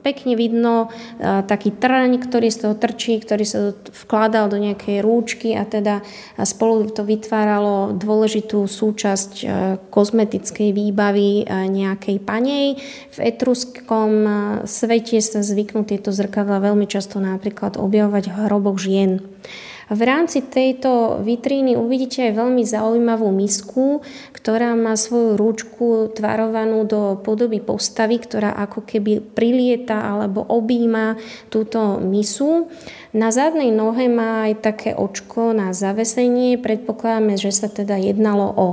pekne 0.03 0.33
vidno 0.35 0.91
taký 1.21 1.73
trň, 1.73 2.21
ktorý 2.21 2.47
z 2.51 2.57
toho 2.67 2.75
trčí, 2.75 3.17
ktorý 3.17 3.45
sa 3.47 3.59
vkladal 4.05 4.51
do 4.51 4.61
nejakej 4.61 5.01
rúčky 5.01 5.55
a 5.55 5.63
teda 5.63 6.03
spolu 6.43 6.91
to 6.91 7.07
vytváralo 7.07 7.95
dôležitú 7.95 8.67
súčasť 8.67 9.33
kozmetickej 9.89 10.69
výbavy 10.75 11.47
nejakej 11.49 12.17
panej. 12.21 12.77
V 13.15 13.19
etruskom 13.23 14.11
svete 14.67 15.17
sa 15.23 15.41
zvyknú 15.41 15.87
tieto 15.87 16.13
zrkadla 16.13 16.61
veľmi 16.61 16.85
často 16.85 17.17
napríklad 17.17 17.79
objavovať 17.79 18.29
v 18.29 18.35
hroboch 18.45 18.77
žien. 18.77 19.23
V 19.87 20.01
rámci 20.03 20.43
tejto 20.43 21.23
vitríny 21.23 21.79
uvidíte 21.79 22.27
aj 22.27 22.33
veľmi 22.35 22.63
zaujímavú 22.67 23.31
misku, 23.31 24.03
ktorá 24.35 24.75
má 24.75 24.99
svoju 24.99 25.39
rúčku 25.39 26.11
tvarovanú 26.11 26.83
do 26.83 27.15
podoby 27.23 27.63
postavy, 27.63 28.19
ktorá 28.19 28.51
ako 28.67 28.83
keby 28.83 29.23
prilieta 29.23 30.03
alebo 30.03 30.43
objíma 30.43 31.15
túto 31.47 32.03
misu. 32.03 32.67
Na 33.15 33.31
zadnej 33.31 33.71
nohe 33.71 34.11
má 34.11 34.51
aj 34.51 34.53
také 34.59 34.91
očko 34.91 35.55
na 35.55 35.71
zavesenie. 35.71 36.59
Predpokladáme, 36.59 37.39
že 37.39 37.55
sa 37.55 37.71
teda 37.71 37.95
jednalo 37.95 38.43
o 38.43 38.67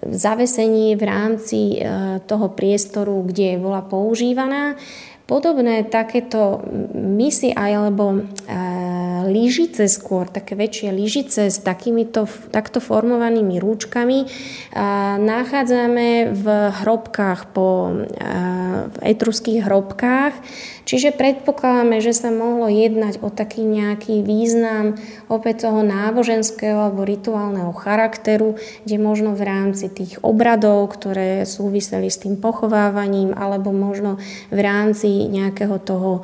zavesenie 0.00 0.96
v 0.96 1.04
rámci 1.04 1.60
e, 1.76 2.20
toho 2.24 2.52
priestoru, 2.52 3.24
kde 3.28 3.60
bola 3.60 3.84
používaná. 3.84 4.76
Podobné 5.26 5.82
takéto 5.82 6.62
misy 6.94 7.50
alebo 7.50 8.14
e, 8.14 8.18
lyžice 9.26 9.90
skôr, 9.90 10.30
také 10.30 10.54
väčšie 10.54 10.94
lyžice 10.94 11.42
s 11.50 11.58
takýmito 11.60 12.30
takto 12.54 12.78
formovanými 12.78 13.58
rúčkami 13.58 14.24
nachádzame 15.20 16.32
v 16.32 16.46
hrobkách, 16.82 17.40
po, 17.50 17.92
v 18.86 18.96
etruských 19.02 19.66
hrobkách. 19.66 20.34
Čiže 20.86 21.18
predpokladáme, 21.18 21.98
že 21.98 22.14
sa 22.14 22.30
mohlo 22.30 22.70
jednať 22.70 23.18
o 23.18 23.26
taký 23.26 23.66
nejaký 23.66 24.22
význam 24.22 24.94
opäť 25.26 25.66
toho 25.66 25.82
náboženského 25.82 26.78
alebo 26.78 27.02
rituálneho 27.02 27.74
charakteru, 27.74 28.54
kde 28.86 28.96
možno 29.02 29.34
v 29.34 29.42
rámci 29.42 29.90
tých 29.90 30.22
obradov, 30.22 30.94
ktoré 30.94 31.42
súviseli 31.42 32.06
s 32.06 32.22
tým 32.22 32.38
pochovávaním, 32.38 33.34
alebo 33.34 33.74
možno 33.74 34.22
v 34.54 34.60
rámci 34.62 35.26
nejakého 35.26 35.82
toho 35.82 36.22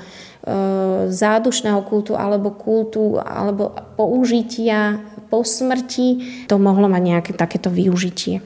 zádušného 1.09 1.81
kultu 1.87 2.19
alebo 2.19 2.51
kultu 2.51 3.19
alebo 3.23 3.71
použitia 3.95 4.99
po 5.31 5.47
smrti, 5.47 6.45
to 6.51 6.61
mohlo 6.61 6.91
mať 6.91 7.03
nejaké 7.03 7.33
takéto 7.33 7.73
využitie. 7.73 8.43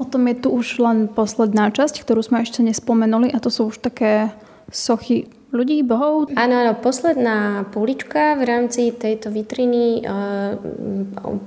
Potom 0.00 0.24
je 0.32 0.36
tu 0.40 0.48
už 0.48 0.80
len 0.80 0.98
posledná 1.12 1.68
časť, 1.68 2.00
ktorú 2.00 2.24
sme 2.24 2.40
ešte 2.40 2.64
nespomenuli 2.64 3.28
a 3.28 3.38
to 3.42 3.52
sú 3.52 3.68
už 3.68 3.84
také 3.84 4.32
sochy 4.72 5.28
ľudí, 5.50 5.82
bohov? 5.82 6.30
Áno, 6.38 6.54
áno, 6.62 6.72
posledná 6.78 7.66
polička 7.74 8.38
v 8.38 8.42
rámci 8.46 8.94
tejto 8.94 9.34
vitriny 9.34 10.00
e, 10.00 10.02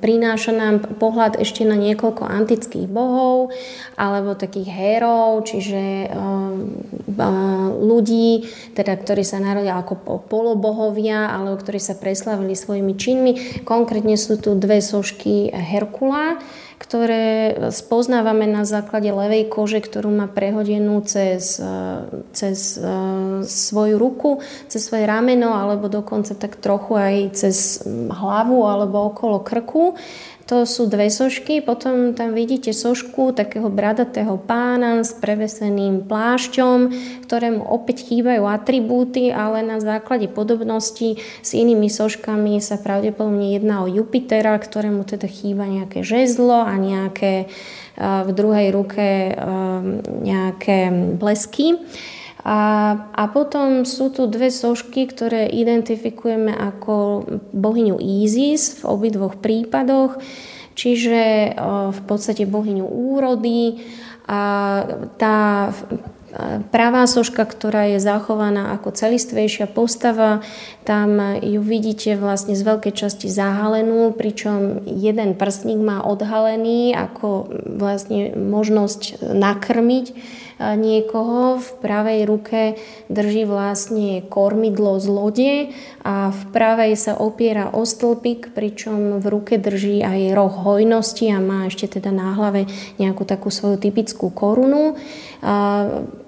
prináša 0.03 0.51
nám 0.51 0.99
pohľad 0.99 1.39
ešte 1.39 1.63
na 1.63 1.79
niekoľko 1.79 2.27
antických 2.27 2.87
bohov 2.91 3.55
alebo 3.95 4.35
takých 4.35 4.69
hérov, 4.69 5.47
čiže 5.47 5.83
e, 5.83 6.07
e, 6.07 7.29
ľudí, 7.79 8.47
teda, 8.75 8.99
ktorí 8.99 9.23
sa 9.23 9.39
narodili 9.39 9.71
ako 9.71 10.25
polobohovia 10.27 11.31
alebo 11.31 11.55
ktorí 11.59 11.79
sa 11.79 11.95
preslavili 11.95 12.53
svojimi 12.53 12.93
činmi. 12.99 13.31
Konkrétne 13.63 14.19
sú 14.19 14.35
tu 14.35 14.53
dve 14.59 14.83
sošky 14.83 15.49
Herkula, 15.49 16.43
ktoré 16.83 17.55
spoznávame 17.71 18.43
na 18.43 18.67
základe 18.67 19.07
levej 19.07 19.47
kože, 19.47 19.79
ktorú 19.79 20.11
má 20.11 20.27
prehodenú 20.27 20.99
cez, 21.07 21.63
cez 22.35 22.57
e, 22.75 22.83
svoju 23.47 23.95
ruku, 23.95 24.43
cez 24.67 24.83
svoje 24.83 25.07
rameno 25.07 25.55
alebo 25.55 25.87
dokonca 25.87 26.35
tak 26.35 26.59
trochu 26.59 26.99
aj 26.99 27.15
cez 27.39 27.87
hlavu 27.87 28.67
alebo 28.67 29.07
okolo 29.15 29.39
krku. 29.39 29.95
To 30.51 30.67
sú 30.67 30.91
dve 30.91 31.07
sošky, 31.07 31.63
potom 31.63 32.11
tam 32.11 32.35
vidíte 32.35 32.75
sošku 32.75 33.31
takého 33.31 33.71
bradatého 33.71 34.35
pána 34.35 34.99
s 34.99 35.15
preveseným 35.15 36.03
plášťom, 36.03 36.91
ktorému 37.23 37.63
opäť 37.63 38.11
chýbajú 38.11 38.43
atribúty, 38.43 39.31
ale 39.31 39.63
na 39.63 39.79
základe 39.79 40.27
podobnosti 40.27 41.15
s 41.17 41.49
inými 41.55 41.87
soškami 41.87 42.59
sa 42.59 42.75
pravdepodobne 42.75 43.55
jedná 43.55 43.87
o 43.87 43.89
Jupitera, 43.89 44.59
ktorému 44.59 45.07
teda 45.07 45.31
chýba 45.31 45.63
nejaké 45.63 46.03
žezlo 46.03 46.59
a 46.67 46.75
nejaké 46.75 47.47
v 47.95 48.29
druhej 48.35 48.67
ruke 48.75 49.31
nejaké 50.27 50.91
blesky. 51.15 51.79
A, 52.43 52.59
a 53.15 53.23
potom 53.31 53.87
sú 53.87 54.11
tu 54.11 54.27
dve 54.27 54.51
sošky, 54.51 55.07
ktoré 55.07 55.47
identifikujeme 55.47 56.51
ako 56.51 57.23
bohyňu 57.55 57.95
Isis 58.03 58.83
v 58.83 58.91
obidvoch 58.91 59.39
prípadoch, 59.39 60.19
čiže 60.75 61.55
v 61.95 62.01
podstate 62.03 62.43
bohyňu 62.43 62.83
úrody. 62.83 63.79
A 64.27 64.41
tá 65.15 65.71
pravá 66.73 67.05
soška, 67.05 67.45
ktorá 67.45 67.93
je 67.93 67.99
zachovaná 68.01 68.73
ako 68.73 68.93
celistvejšia 68.95 69.69
postava, 69.69 70.41
tam 70.83 71.39
ju 71.39 71.61
vidíte 71.61 72.17
vlastne 72.17 72.57
z 72.57 72.63
veľkej 72.65 72.93
časti 72.93 73.29
zahalenú, 73.29 74.11
pričom 74.17 74.83
jeden 74.83 75.37
prstník 75.37 75.79
má 75.79 76.01
odhalený 76.01 76.97
ako 76.97 77.47
vlastne 77.77 78.33
možnosť 78.33 79.21
nakrmiť 79.21 80.05
niekoho. 80.63 81.59
V 81.59 81.69
pravej 81.81 82.19
ruke 82.29 82.61
drží 83.09 83.43
vlastne 83.43 84.21
kormidlo 84.21 85.01
z 85.01 85.07
lode 85.09 85.53
a 86.05 86.29
v 86.29 86.41
pravej 86.53 86.93
sa 86.95 87.13
opiera 87.17 87.73
o 87.73 87.83
stĺpik, 87.83 88.53
pričom 88.53 89.19
v 89.19 89.25
ruke 89.27 89.57
drží 89.57 90.05
aj 90.05 90.33
roh 90.37 90.53
hojnosti 90.53 91.25
a 91.33 91.41
má 91.41 91.67
ešte 91.67 91.99
teda 91.99 92.13
na 92.13 92.37
hlave 92.37 92.69
nejakú 93.01 93.25
takú 93.25 93.49
svoju 93.49 93.81
typickú 93.81 94.29
korunu. 94.29 94.95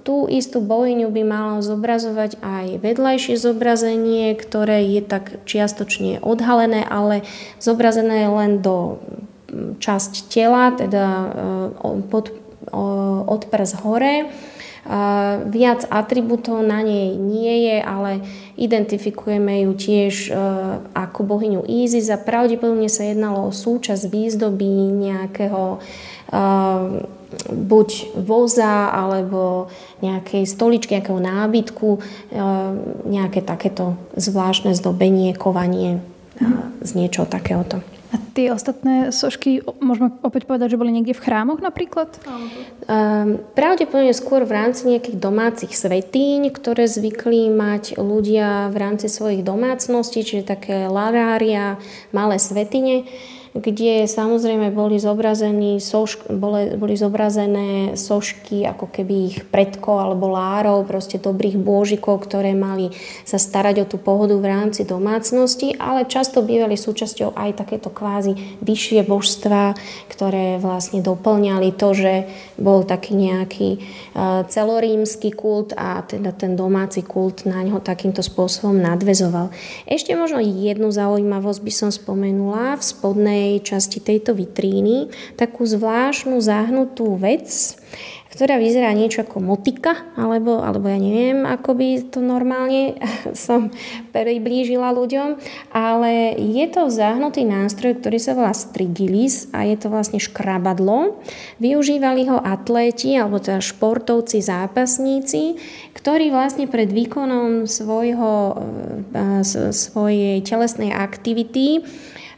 Tú 0.06 0.30
istú 0.30 0.62
bohyňu 0.62 1.10
by 1.10 1.24
malo 1.26 1.66
zobrazovať 1.66 2.38
aj 2.46 2.78
vedľajšie 2.78 3.42
zobrazenie, 3.42 4.38
ktoré 4.38 4.86
je 4.86 5.02
tak 5.02 5.42
čiastočne 5.50 6.22
odhalené, 6.22 6.86
ale 6.86 7.26
zobrazené 7.58 8.30
len 8.30 8.62
do 8.62 9.02
časť 9.82 10.30
tela, 10.30 10.78
teda 10.78 11.06
e, 11.10 12.06
pod 12.06 12.46
od 12.72 13.46
prs 13.46 13.78
hore. 13.84 14.30
Viac 15.50 15.82
atribútov 15.90 16.62
na 16.62 16.86
nej 16.86 17.18
nie 17.18 17.66
je, 17.66 17.78
ale 17.82 18.22
identifikujeme 18.54 19.66
ju 19.66 19.74
tiež 19.74 20.30
e, 20.30 20.32
ako 20.94 21.26
bohyňu 21.26 21.66
Isis 21.66 22.14
a 22.14 22.22
pravdepodobne 22.22 22.86
sa 22.86 23.10
jednalo 23.10 23.50
o 23.50 23.56
súčasť 23.56 24.06
výzdoby 24.06 24.70
nejakého 24.94 25.82
e, 26.30 26.38
buď 27.50 28.20
voza 28.20 28.90
alebo 28.92 29.72
nejakej 30.02 30.44
stoličky, 30.48 30.98
nejakého 30.98 31.22
nábytku, 31.22 31.90
e, 31.96 32.00
nejaké 33.08 33.44
takéto 33.46 34.00
zvláštne 34.16 34.74
zdobenie, 34.76 35.36
kovanie 35.36 36.04
z 36.84 36.92
niečoho 36.96 37.26
takéhoto. 37.28 37.80
A 38.14 38.22
tie 38.32 38.48
ostatné 38.48 39.12
sošky, 39.12 39.60
môžeme 39.84 40.16
opäť 40.24 40.48
povedať, 40.48 40.76
že 40.76 40.80
boli 40.80 40.94
niekde 40.94 41.12
v 41.12 41.24
chrámoch 41.26 41.60
napríklad? 41.60 42.16
Um, 42.24 43.44
pravdepodobne 43.58 44.16
skôr 44.16 44.48
v 44.48 44.56
rámci 44.56 44.88
nejakých 44.88 45.20
domácich 45.20 45.74
svetíň, 45.76 46.54
ktoré 46.56 46.88
zvykli 46.88 47.52
mať 47.52 48.00
ľudia 48.00 48.72
v 48.72 48.76
rámci 48.80 49.12
svojich 49.12 49.44
domácností, 49.44 50.24
čiže 50.24 50.48
také 50.48 50.88
larária, 50.88 51.76
malé 52.16 52.40
svetine 52.40 53.04
kde 53.56 54.04
samozrejme 54.04 54.68
boli, 54.76 55.00
zobrazení 55.00 55.80
sošk, 55.80 56.28
boli, 56.28 56.76
boli 56.76 57.00
zobrazené 57.00 57.96
sošky 57.96 58.68
ako 58.68 58.92
keby 58.92 59.16
ich 59.32 59.38
predkov 59.48 59.96
alebo 59.96 60.28
lárov, 60.28 60.84
proste 60.84 61.24
dobrých 61.24 61.56
bôžikov, 61.56 62.28
ktoré 62.28 62.52
mali 62.52 62.92
sa 63.24 63.40
starať 63.40 63.76
o 63.80 63.86
tú 63.88 63.96
pohodu 63.96 64.36
v 64.36 64.52
rámci 64.52 64.84
domácnosti, 64.84 65.72
ale 65.80 66.04
často 66.04 66.44
bývali 66.44 66.76
súčasťou 66.76 67.32
aj 67.32 67.64
takéto 67.64 67.88
kvázi 67.88 68.60
vyššie 68.60 69.08
božstva, 69.08 69.80
ktoré 70.12 70.60
vlastne 70.60 71.00
doplňali 71.00 71.72
to, 71.80 71.96
že 71.96 72.14
bol 72.60 72.84
taký 72.84 73.16
nejaký 73.16 73.80
uh, 73.80 74.44
celorímsky 74.52 75.32
kult 75.32 75.72
a 75.80 76.04
teda 76.04 76.36
ten 76.36 76.60
domáci 76.60 77.08
kult 77.08 77.48
na 77.48 77.64
ňo 77.64 77.80
takýmto 77.80 78.20
spôsobom 78.20 78.76
nadvezoval. 78.76 79.48
Ešte 79.88 80.12
možno 80.12 80.44
jednu 80.44 80.92
zaujímavosť 80.92 81.60
by 81.64 81.72
som 81.72 81.90
spomenula 81.96 82.76
v 82.76 82.84
spodnej 82.84 83.45
časti 83.62 84.02
tejto 84.02 84.34
vitríny 84.34 85.10
takú 85.40 85.64
zvláštnu 85.66 86.38
zahnutú 86.42 87.16
vec, 87.18 87.76
ktorá 88.36 88.60
vyzerá 88.60 88.92
niečo 88.92 89.24
ako 89.24 89.40
motika, 89.40 90.12
alebo, 90.20 90.60
alebo 90.60 90.92
ja 90.92 91.00
neviem, 91.00 91.48
ako 91.48 91.72
by 91.72 91.88
to 92.12 92.20
normálne 92.20 93.00
som 93.48 93.72
priblížila 94.12 94.92
ľuďom, 94.92 95.40
ale 95.72 96.36
je 96.36 96.66
to 96.68 96.92
zahnutý 96.92 97.48
nástroj, 97.48 97.96
ktorý 98.04 98.20
sa 98.20 98.36
volá 98.36 98.52
strigilis 98.52 99.48
a 99.56 99.64
je 99.64 99.80
to 99.80 99.88
vlastne 99.88 100.20
škrabadlo. 100.20 101.24
Využívali 101.64 102.28
ho 102.28 102.36
atléti 102.36 103.16
alebo 103.16 103.40
teda 103.40 103.64
športovci, 103.64 104.44
zápasníci, 104.44 105.56
ktorí 105.96 106.28
vlastne 106.28 106.68
pred 106.68 106.92
výkonom 106.92 107.72
svojho, 107.72 108.34
e, 109.16 109.16
e, 109.16 109.72
svojej 109.72 110.44
telesnej 110.44 110.92
aktivity 110.92 111.88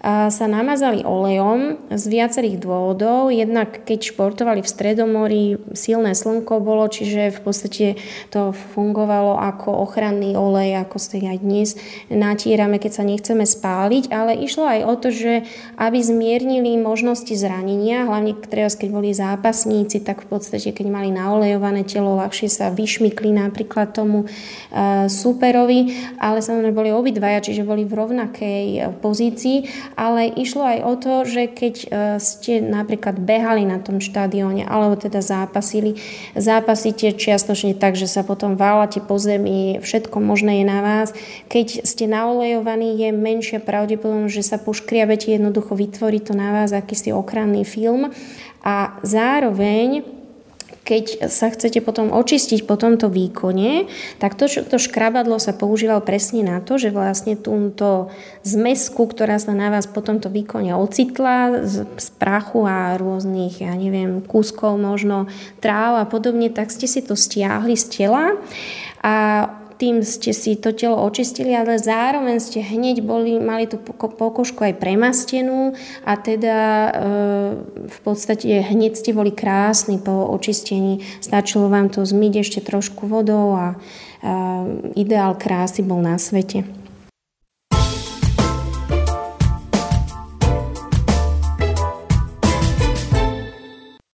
sa 0.07 0.45
namazali 0.47 1.03
olejom 1.03 1.91
z 1.91 2.03
viacerých 2.07 2.63
dôvodov. 2.63 3.27
Jednak 3.27 3.83
keď 3.83 4.15
športovali 4.15 4.63
v 4.63 4.71
Stredomorí, 4.71 5.43
silné 5.75 6.15
slnko 6.15 6.63
bolo, 6.63 6.87
čiže 6.87 7.35
v 7.35 7.39
podstate 7.43 7.85
to 8.31 8.55
fungovalo 8.55 9.35
ako 9.35 9.83
ochranný 9.83 10.39
olej, 10.39 10.79
ako 10.79 10.95
ste 10.95 11.27
aj 11.27 11.43
dnes 11.43 11.69
natírame, 12.07 12.79
keď 12.79 12.91
sa 12.95 13.03
nechceme 13.03 13.43
spáliť, 13.43 14.07
ale 14.07 14.39
išlo 14.39 14.63
aj 14.63 14.79
o 14.87 14.93
to, 14.95 15.09
že 15.11 15.33
aby 15.75 15.99
zmiernili 15.99 16.79
možnosti 16.79 17.35
zranenia, 17.35 18.07
hlavne 18.07 18.31
teraz, 18.47 18.79
keď 18.79 18.89
boli 18.95 19.11
zápasníci, 19.11 19.99
tak 20.07 20.23
v 20.23 20.39
podstate, 20.39 20.71
keď 20.71 20.87
mali 20.87 21.11
naolejované 21.11 21.83
telo, 21.83 22.15
ľahšie 22.15 22.47
sa 22.47 22.71
vyšmykli 22.71 23.35
napríklad 23.35 23.91
tomu 23.91 24.23
uh, 24.23 25.11
superovi, 25.11 25.91
ale 26.15 26.39
samozrejme 26.39 26.71
boli 26.71 26.95
obidvaja, 26.95 27.43
čiže 27.43 27.67
boli 27.67 27.83
v 27.83 27.91
rovnakej 27.91 28.65
pozícii 29.03 29.67
ale 29.97 30.29
išlo 30.29 30.61
aj 30.61 30.79
o 30.85 30.93
to, 30.93 31.13
že 31.25 31.43
keď 31.49 31.75
e, 31.81 31.87
ste 32.21 32.61
napríklad 32.61 33.17
behali 33.17 33.65
na 33.65 33.81
tom 33.81 33.97
štadióne 33.97 34.69
alebo 34.69 34.93
teda 34.93 35.25
zápasili, 35.25 35.97
zápasíte 36.37 37.17
čiastočne 37.17 37.73
tak, 37.73 37.97
že 37.97 38.05
sa 38.05 38.21
potom 38.21 38.53
válate 38.53 39.01
po 39.01 39.17
zemi, 39.17 39.81
všetko 39.81 40.21
možné 40.21 40.61
je 40.61 40.65
na 40.69 40.79
vás. 40.85 41.17
Keď 41.49 41.81
ste 41.81 42.05
naolejovaní, 42.05 42.93
je 43.01 43.09
menšia 43.09 43.57
pravdepodobnosť, 43.57 44.37
že 44.37 44.45
sa 44.45 44.61
poškriabete, 44.61 45.33
jednoducho 45.33 45.73
vytvorí 45.73 46.21
to 46.21 46.37
na 46.37 46.53
vás 46.53 46.69
akýsi 46.77 47.09
ochranný 47.09 47.65
film 47.65 48.13
a 48.61 49.01
zároveň 49.01 50.16
keď 50.87 51.27
sa 51.27 51.51
chcete 51.51 51.83
potom 51.83 52.15
očistiť 52.15 52.63
po 52.63 52.79
tomto 52.79 53.11
výkone, 53.11 53.91
tak 54.23 54.39
to, 54.39 54.47
to 54.47 54.79
škrabadlo 54.79 55.35
sa 55.35 55.51
používalo 55.51 55.99
presne 55.99 56.47
na 56.47 56.63
to, 56.63 56.79
že 56.79 56.95
vlastne 56.95 57.35
túto 57.35 58.07
zmesku, 58.47 59.03
ktorá 59.03 59.35
sa 59.35 59.51
na 59.51 59.67
vás 59.67 59.83
po 59.83 59.99
tomto 59.99 60.31
výkone 60.31 60.71
ocitla 60.71 61.67
z, 61.67 61.83
z 61.83 62.07
prachu 62.15 62.63
a 62.63 62.95
rôznych, 62.95 63.59
ja 63.59 63.75
neviem, 63.75 64.23
kúskov 64.23 64.79
možno 64.79 65.27
tráv 65.59 65.99
a 65.99 66.05
podobne, 66.07 66.47
tak 66.47 66.71
ste 66.71 66.87
si 66.87 67.03
to 67.03 67.19
stiahli 67.19 67.75
z 67.75 67.85
tela 67.91 68.39
a 69.03 69.13
tým 69.77 70.01
ste 70.01 70.33
si 70.33 70.57
to 70.57 70.73
telo 70.73 70.97
očistili, 71.05 71.53
ale 71.53 71.77
zároveň 71.77 72.37
ste 72.41 72.65
hneď 72.65 73.05
boli, 73.05 73.37
mali 73.37 73.69
tú 73.69 73.77
pokožku 73.93 74.65
aj 74.65 74.81
premastenú 74.81 75.77
a 76.01 76.13
teda 76.17 76.57
e, 76.57 76.89
v 77.85 77.97
podstate 78.01 78.61
hneď 78.61 78.97
ste 78.97 79.13
boli 79.13 79.29
krásni 79.29 80.01
po 80.01 80.33
očistení. 80.33 81.05
Stačilo 81.21 81.69
vám 81.69 81.93
to 81.93 82.01
zmyť 82.01 82.33
ešte 82.41 82.59
trošku 82.65 83.05
vodou 83.05 83.53
a 83.53 83.65
e, 83.73 83.75
ideál 84.97 85.37
krásy 85.37 85.85
bol 85.85 86.01
na 86.01 86.17
svete. 86.17 86.76